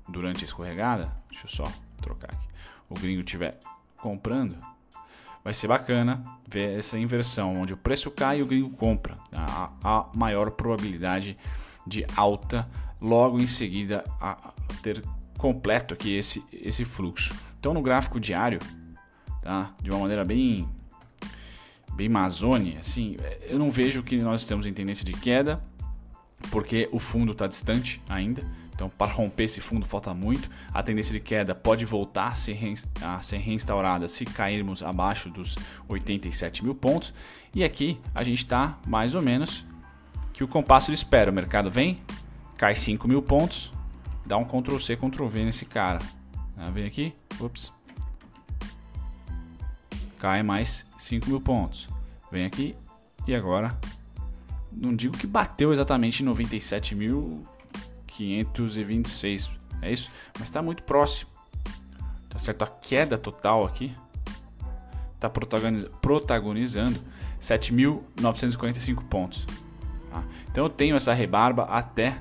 durante 0.08 0.44
a 0.44 0.46
escorregada, 0.46 1.12
deixa 1.30 1.46
eu 1.46 1.50
só 1.50 1.72
trocar 2.02 2.32
aqui. 2.32 2.48
O 2.90 2.94
gringo 2.94 3.22
estiver 3.22 3.60
comprando, 3.98 4.56
vai 5.44 5.54
ser 5.54 5.68
bacana 5.68 6.24
ver 6.48 6.78
essa 6.78 6.98
inversão, 6.98 7.62
onde 7.62 7.74
o 7.74 7.78
preço 7.78 8.10
cai 8.12 8.40
e 8.40 8.44
o 8.44 8.46
gringo 8.46 8.70
compra. 8.72 9.16
A, 9.34 9.72
a 9.84 10.06
maior 10.16 10.52
probabilidade 10.52 11.38
de 11.86 12.06
alta 12.16 12.70
logo 13.02 13.40
em 13.40 13.48
seguida 13.48 14.04
a 14.20 14.52
ter 14.82 15.04
completo 15.38 15.94
aqui 15.94 16.16
esse, 16.16 16.44
esse 16.52 16.84
fluxo. 16.84 17.36
Então 17.60 17.74
no 17.74 17.82
gráfico 17.82 18.20
diário, 18.20 18.60
tá? 19.42 19.74
de 19.82 19.90
uma 19.90 20.00
maneira 20.00 20.24
bem 20.24 20.68
bem 21.94 22.08
Amazônia, 22.08 22.80
assim, 22.80 23.18
eu 23.42 23.60
não 23.60 23.70
vejo 23.70 24.02
que 24.02 24.18
nós 24.18 24.42
estamos 24.42 24.66
em 24.66 24.72
tendência 24.72 25.04
de 25.04 25.12
queda, 25.12 25.62
porque 26.50 26.88
o 26.94 27.00
fundo 27.00 27.34
está 27.34 27.46
distante 27.46 28.02
ainda. 28.08 28.42
Então, 28.74 28.90
para 28.90 29.12
romper 29.12 29.44
esse 29.44 29.60
fundo 29.60 29.86
falta 29.86 30.14
muito. 30.14 30.50
A 30.74 30.82
tendência 30.82 31.12
de 31.12 31.20
queda 31.20 31.54
pode 31.54 31.84
voltar 31.84 32.30
a 32.30 32.32
ser, 32.32 32.54
reinstaurada 33.38 34.08
se 34.08 34.24
cairmos 34.24 34.82
abaixo 34.82 35.30
dos 35.30 35.58
87 35.90 36.64
mil 36.64 36.74
pontos. 36.74 37.14
E 37.54 37.62
aqui 37.62 38.00
a 38.16 38.24
gente 38.24 38.38
está 38.38 38.80
mais 38.88 39.16
ou 39.16 39.22
menos 39.22 39.66
que 40.32 40.46
o 40.46 40.48
compasso 40.48 40.94
espera. 40.94 41.30
O 41.30 41.34
mercado 41.34 41.70
vem, 41.70 42.02
cai 42.56 42.74
5 42.74 43.06
mil 43.06 43.22
pontos, 43.22 43.74
dá 44.26 44.38
um 44.38 44.46
Ctrl 44.46 44.78
C, 44.78 44.96
Ctrl 44.96 45.28
V 45.28 45.44
nesse 45.44 45.66
cara. 45.66 46.00
Vem 46.72 46.86
aqui, 46.86 47.14
ups. 47.42 47.79
Cai 50.20 50.44
mais 50.44 50.86
5 50.98 51.28
mil 51.28 51.42
pontos. 51.42 51.90
Vem 52.32 52.46
aqui 52.46 52.76
e 53.26 53.34
agora. 53.34 53.76
Não 54.72 54.96
digo 54.96 55.18
que 55.18 55.26
bateu 55.26 55.74
exatamente 55.74 56.22
em 56.22 56.26
97 56.26 56.94
mil 56.94 57.42
526, 58.06 59.52
é 59.82 59.92
isso? 59.92 60.12
Mas 60.38 60.50
está 60.50 60.62
muito 60.62 60.84
próximo. 60.84 61.32
Tá 62.30 62.38
certo? 62.38 62.64
A 62.64 62.68
queda 62.68 63.18
total 63.18 63.66
aqui 63.66 63.96
está 65.16 65.30
protagonizando 65.30 67.00
7.945 67.42 69.04
pontos. 69.06 69.48
Tá? 70.12 70.24
Então 70.52 70.66
eu 70.66 70.70
tenho 70.70 70.96
essa 70.96 71.14
rebarba 71.14 71.64
até 71.64 72.20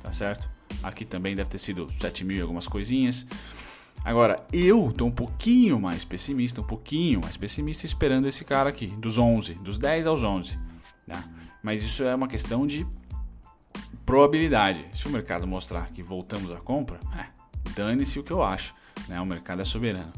tá 0.01 0.11
certo? 0.11 0.51
Aqui 0.81 1.05
também 1.05 1.35
deve 1.35 1.49
ter 1.49 1.59
sido 1.59 1.87
7.000 1.99 2.37
e 2.37 2.41
algumas 2.41 2.67
coisinhas. 2.67 3.25
Agora, 4.03 4.45
eu 4.51 4.93
tô 4.95 5.05
um 5.05 5.11
pouquinho 5.11 5.79
mais 5.79 6.03
pessimista, 6.03 6.59
um 6.59 6.65
pouquinho 6.65 7.21
mais 7.21 7.37
pessimista 7.37 7.85
esperando 7.85 8.27
esse 8.27 8.43
cara 8.43 8.69
aqui, 8.69 8.87
dos 8.87 9.17
11, 9.17 9.53
dos 9.55 9.79
10 9.79 10.07
aos 10.07 10.23
11. 10.23 10.59
Tá? 11.07 11.23
Mas 11.61 11.81
isso 11.81 12.03
é 12.03 12.13
uma 12.13 12.27
questão 12.27 12.67
de 12.67 12.85
probabilidade. 14.05 14.85
Se 14.93 15.07
o 15.07 15.11
mercado 15.11 15.47
mostrar 15.47 15.89
que 15.91 16.03
voltamos 16.03 16.51
à 16.51 16.57
compra, 16.57 16.99
é, 17.17 17.27
dane-se 17.75 18.19
o 18.19 18.23
que 18.23 18.31
eu 18.31 18.43
acho. 18.43 18.75
Né? 19.07 19.19
O 19.21 19.25
mercado 19.25 19.61
é 19.61 19.65
soberano. 19.65 20.11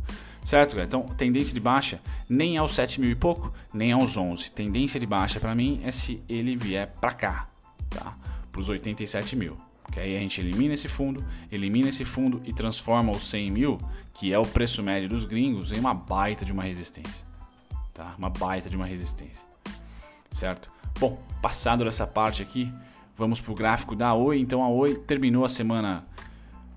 Certo, 0.44 0.80
Então, 0.80 1.02
tendência 1.18 1.56
de 1.56 1.60
baixa 1.60 2.00
nem 2.30 2.56
aos 2.56 2.76
7 2.76 3.02
mil 3.02 3.10
e 3.10 3.16
pouco, 3.16 3.52
nem 3.74 3.92
aos 3.92 4.16
11. 4.16 4.52
Tendência 4.52 5.00
de 5.00 5.06
baixa 5.08 5.40
para 5.40 5.56
mim 5.56 5.82
é 5.84 5.90
se 5.90 6.22
ele 6.30 6.56
vier 6.56 6.88
para 7.02 7.14
cá, 7.14 7.48
tá? 7.90 8.16
Para 8.52 8.62
os 8.62 8.70
87 8.70 9.36
mil. 9.36 9.58
Que 9.92 10.00
aí 10.00 10.16
a 10.16 10.20
gente 10.20 10.42
elimina 10.42 10.74
esse 10.74 10.88
fundo, 10.88 11.26
elimina 11.52 11.90
esse 11.90 12.04
fundo 12.04 12.42
e 12.44 12.54
transforma 12.54 13.12
os 13.12 13.24
100 13.30 13.52
mil, 13.52 13.78
que 14.14 14.34
é 14.34 14.40
o 14.40 14.46
preço 14.46 14.82
médio 14.84 15.10
dos 15.10 15.26
gringos, 15.26 15.72
em 15.72 15.80
uma 15.80 15.94
baita 15.94 16.44
de 16.44 16.52
uma 16.52 16.64
resistência. 16.64 17.24
Tá? 17.94 18.14
Uma 18.18 18.30
baita 18.30 18.70
de 18.70 18.76
uma 18.76 18.86
resistência. 18.86 19.44
Certo? 20.32 20.72
Bom, 21.00 21.22
passado 21.42 21.84
dessa 21.84 22.06
parte 22.06 22.42
aqui, 22.42 22.72
vamos 23.18 23.40
para 23.40 23.52
o 23.52 23.56
gráfico 23.56 23.96
da 23.96 24.14
Oi. 24.14 24.40
Então 24.40 24.64
a 24.64 24.70
Oi 24.70 24.96
terminou 24.96 25.46
a 25.46 25.50
semana. 25.50 26.04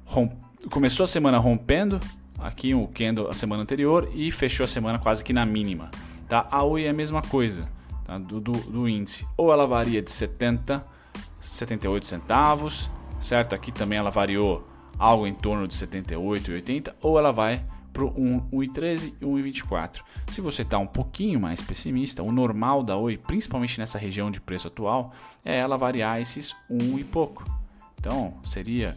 Romp... 0.04 0.32
Começou 0.70 1.04
a 1.04 1.06
semana 1.06 1.38
rompendo 1.38 2.00
aqui 2.38 2.74
o 2.74 2.86
candle 2.88 3.28
a 3.28 3.34
semana 3.34 3.62
anterior 3.62 4.10
e 4.14 4.30
fechou 4.30 4.64
a 4.64 4.68
semana 4.68 4.98
quase 4.98 5.24
que 5.24 5.32
na 5.32 5.46
mínima. 5.46 5.90
Tá? 6.28 6.46
A 6.50 6.62
Oi 6.62 6.84
é 6.84 6.90
a 6.90 6.92
mesma 6.92 7.22
coisa 7.22 7.68
tá? 8.04 8.18
do, 8.18 8.40
do, 8.40 8.52
do 8.52 8.88
índice. 8.88 9.26
Ou 9.36 9.52
ela 9.52 9.66
varia 9.66 10.02
de 10.02 10.10
70 10.10 10.98
78 11.40 12.06
centavos, 12.06 12.90
certo? 13.20 13.54
Aqui 13.54 13.72
também 13.72 13.98
ela 13.98 14.10
variou 14.10 14.66
algo 14.98 15.26
em 15.26 15.34
torno 15.34 15.66
de 15.68 15.74
78 15.74 16.50
e 16.50 16.54
80, 16.54 16.96
ou 17.00 17.18
ela 17.18 17.32
vai 17.32 17.64
para 17.92 18.04
o 18.04 18.12
1,13 18.52 19.14
e 19.20 19.24
1,24. 19.24 20.02
Se 20.28 20.40
você 20.40 20.62
está 20.62 20.78
um 20.78 20.86
pouquinho 20.86 21.40
mais 21.40 21.60
pessimista, 21.60 22.22
o 22.22 22.30
normal 22.30 22.82
da 22.82 22.96
Oi, 22.96 23.16
principalmente 23.16 23.78
nessa 23.78 23.98
região 23.98 24.30
de 24.30 24.40
preço 24.40 24.68
atual, 24.68 25.12
é 25.44 25.58
ela 25.58 25.76
variar 25.76 26.20
esses 26.20 26.54
1 26.70 26.98
e 26.98 27.04
pouco. 27.04 27.44
Então 27.98 28.34
seria 28.44 28.96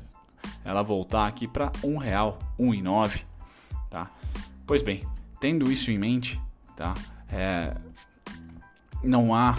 ela 0.64 0.82
voltar 0.82 1.28
aqui 1.28 1.48
para 1.48 1.66
R$ 1.66 1.88
1,00, 1.88 2.36
1,09 2.60 3.22
tá? 3.92 4.10
Pois 4.66 4.82
bem, 4.82 5.04
tendo 5.40 5.72
isso 5.72 5.92
em 5.92 5.98
mente, 6.00 6.42
tá? 6.76 6.94
É, 7.30 7.76
não 9.04 9.36
há 9.36 9.56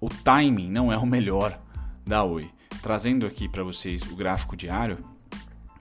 o 0.00 0.08
timing 0.08 0.70
não 0.70 0.92
é 0.92 0.98
o 0.98 1.06
melhor 1.06 1.58
da 2.06 2.22
Oi. 2.24 2.50
Trazendo 2.84 3.24
aqui 3.24 3.48
para 3.48 3.64
vocês 3.64 4.02
o 4.02 4.14
gráfico 4.14 4.54
diário, 4.54 4.98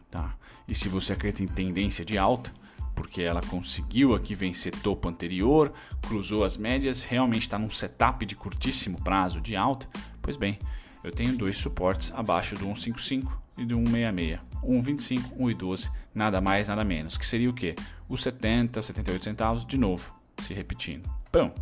tá? 0.09 0.33
E 0.65 0.73
se 0.73 0.87
você 0.87 1.11
acredita 1.11 1.43
em 1.43 1.47
tendência 1.47 2.05
de 2.05 2.17
alta, 2.17 2.49
porque 2.95 3.21
ela 3.21 3.41
conseguiu 3.41 4.15
aqui 4.15 4.33
vencer 4.33 4.71
topo 4.71 5.09
anterior, 5.09 5.73
cruzou 6.01 6.45
as 6.45 6.55
médias, 6.55 7.03
realmente 7.03 7.41
está 7.41 7.59
num 7.59 7.69
setup 7.69 8.25
de 8.25 8.37
curtíssimo 8.37 9.03
prazo 9.03 9.41
de 9.41 9.53
alta, 9.53 9.85
pois 10.21 10.37
bem, 10.37 10.57
eu 11.03 11.11
tenho 11.11 11.35
dois 11.35 11.57
suportes 11.57 12.09
abaixo 12.15 12.55
do 12.55 12.63
155 12.63 13.37
e 13.57 13.65
do 13.65 13.75
166. 13.75 14.39
1,25, 14.63 15.37
1,12, 15.37 15.91
nada 16.15 16.39
mais, 16.39 16.69
nada 16.69 16.85
menos. 16.85 17.17
Que 17.17 17.25
seria 17.25 17.49
o 17.49 17.53
quê? 17.53 17.75
Os 18.07 18.23
70, 18.23 18.81
78 18.81 19.25
centavos, 19.25 19.65
de 19.65 19.77
novo, 19.77 20.15
se 20.37 20.53
repetindo. 20.53 21.13
Pão. 21.29 21.53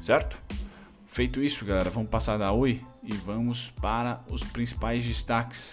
Certo? 0.00 0.40
Feito 1.14 1.40
isso, 1.40 1.64
galera, 1.64 1.90
vamos 1.90 2.10
passar 2.10 2.36
da 2.36 2.50
Oi 2.50 2.80
e 3.04 3.14
vamos 3.14 3.70
para 3.70 4.20
os 4.28 4.42
principais 4.42 5.04
destaques 5.04 5.72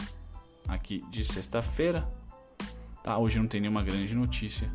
aqui 0.67 1.04
de 1.10 1.25
sexta-feira. 1.25 2.08
Tá, 3.04 3.17
hoje 3.17 3.39
não 3.39 3.47
tem 3.47 3.60
nenhuma 3.60 3.82
grande 3.82 4.13
notícia. 4.13 4.71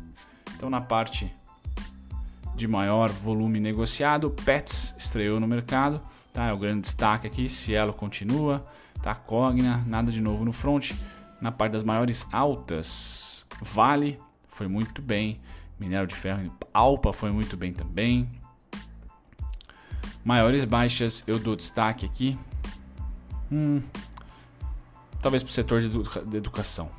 Então, 0.53 0.69
na 0.69 0.81
parte 0.81 1.33
de 2.53 2.67
maior 2.67 3.09
volume 3.09 3.61
negociado, 3.61 4.29
Pets 4.29 4.93
estreou 4.97 5.39
no 5.39 5.47
mercado, 5.47 6.01
tá? 6.33 6.47
É 6.47 6.51
o 6.51 6.57
grande 6.57 6.81
destaque 6.81 7.27
aqui. 7.27 7.47
Cielo 7.47 7.93
continua, 7.93 8.67
tá? 9.01 9.15
Cogna, 9.15 9.85
nada 9.87 10.11
de 10.11 10.19
novo 10.19 10.43
no 10.43 10.51
front. 10.51 10.91
Na 11.39 11.49
parte 11.49 11.71
das 11.71 11.83
maiores 11.83 12.27
altas, 12.29 13.45
Vale 13.61 14.19
foi 14.49 14.67
muito 14.67 15.01
bem. 15.01 15.39
Minério 15.79 16.07
de 16.07 16.15
ferro, 16.15 16.51
Alpa 16.73 17.13
foi 17.13 17.31
muito 17.31 17.55
bem 17.55 17.71
também. 17.71 18.29
Maiores 20.27 20.65
baixas, 20.65 21.23
eu 21.25 21.39
dou 21.39 21.55
destaque 21.55 22.05
aqui. 22.05 22.37
Hum, 23.49 23.81
talvez 25.21 25.41
para 25.41 25.51
o 25.51 25.53
setor 25.53 25.79
de, 25.79 25.85
educa 25.85 26.21
de, 26.21 26.35
educação. 26.35 26.91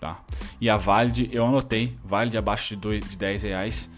Tá? 0.00 0.20
E 0.60 0.68
a 0.68 0.76
Valide, 0.76 1.30
eu 1.32 1.46
anotei, 1.46 1.96
Valide 2.04 2.36
abaixo 2.36 2.74
de, 2.74 2.80
2, 2.80 3.10
de 3.10 3.16
10 3.16 3.44
reais. 3.44 3.88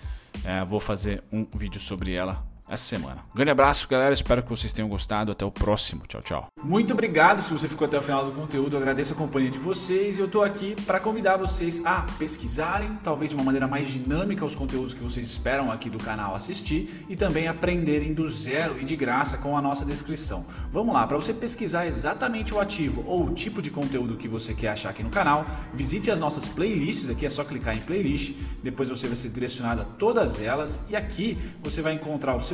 É, 0.44 0.62
vou 0.66 0.80
fazer 0.80 1.24
um 1.32 1.46
vídeo 1.56 1.80
sobre 1.80 2.12
ela 2.12 2.44
essa 2.68 2.84
semana. 2.84 3.24
Um 3.32 3.36
grande 3.36 3.50
abraço, 3.50 3.86
galera. 3.88 4.12
Espero 4.12 4.42
que 4.42 4.48
vocês 4.48 4.72
tenham 4.72 4.88
gostado. 4.88 5.32
Até 5.32 5.44
o 5.44 5.50
próximo. 5.50 6.02
Tchau, 6.06 6.20
tchau. 6.22 6.46
Muito 6.62 6.92
obrigado 6.92 7.42
se 7.42 7.52
você 7.52 7.68
ficou 7.68 7.86
até 7.86 7.98
o 7.98 8.02
final 8.02 8.24
do 8.24 8.32
conteúdo. 8.32 8.76
Eu 8.76 8.80
agradeço 8.80 9.12
a 9.12 9.16
companhia 9.16 9.50
de 9.50 9.58
vocês 9.58 10.16
e 10.16 10.20
eu 10.20 10.26
estou 10.26 10.42
aqui 10.42 10.74
para 10.86 10.98
convidar 10.98 11.36
vocês 11.36 11.84
a 11.84 12.06
pesquisarem, 12.18 12.98
talvez 13.02 13.30
de 13.30 13.36
uma 13.36 13.44
maneira 13.44 13.68
mais 13.68 13.86
dinâmica, 13.88 14.44
os 14.44 14.54
conteúdos 14.54 14.94
que 14.94 15.02
vocês 15.02 15.26
esperam 15.26 15.70
aqui 15.70 15.90
do 15.90 15.98
canal 15.98 16.34
assistir 16.34 17.04
e 17.08 17.14
também 17.14 17.48
aprenderem 17.48 18.14
do 18.14 18.28
zero 18.30 18.80
e 18.80 18.84
de 18.84 18.96
graça 18.96 19.36
com 19.36 19.56
a 19.56 19.60
nossa 19.60 19.84
descrição. 19.84 20.46
Vamos 20.72 20.94
lá, 20.94 21.06
para 21.06 21.16
você 21.16 21.34
pesquisar 21.34 21.86
exatamente 21.86 22.54
o 22.54 22.60
ativo 22.60 23.04
ou 23.06 23.26
o 23.26 23.34
tipo 23.34 23.60
de 23.60 23.70
conteúdo 23.70 24.16
que 24.16 24.26
você 24.26 24.54
quer 24.54 24.68
achar 24.68 24.90
aqui 24.90 25.02
no 25.02 25.10
canal, 25.10 25.44
visite 25.72 26.10
as 26.10 26.18
nossas 26.18 26.48
playlists. 26.48 27.10
Aqui 27.10 27.26
é 27.26 27.30
só 27.30 27.44
clicar 27.44 27.76
em 27.76 27.80
playlist, 27.80 28.34
depois 28.62 28.88
você 28.88 29.06
vai 29.06 29.16
ser 29.16 29.28
direcionado 29.28 29.82
a 29.82 29.84
todas 29.84 30.40
elas 30.40 30.80
e 30.88 30.96
aqui 30.96 31.38
você 31.62 31.82
vai 31.82 31.92
encontrar 31.92 32.34
o 32.34 32.40
seu 32.40 32.53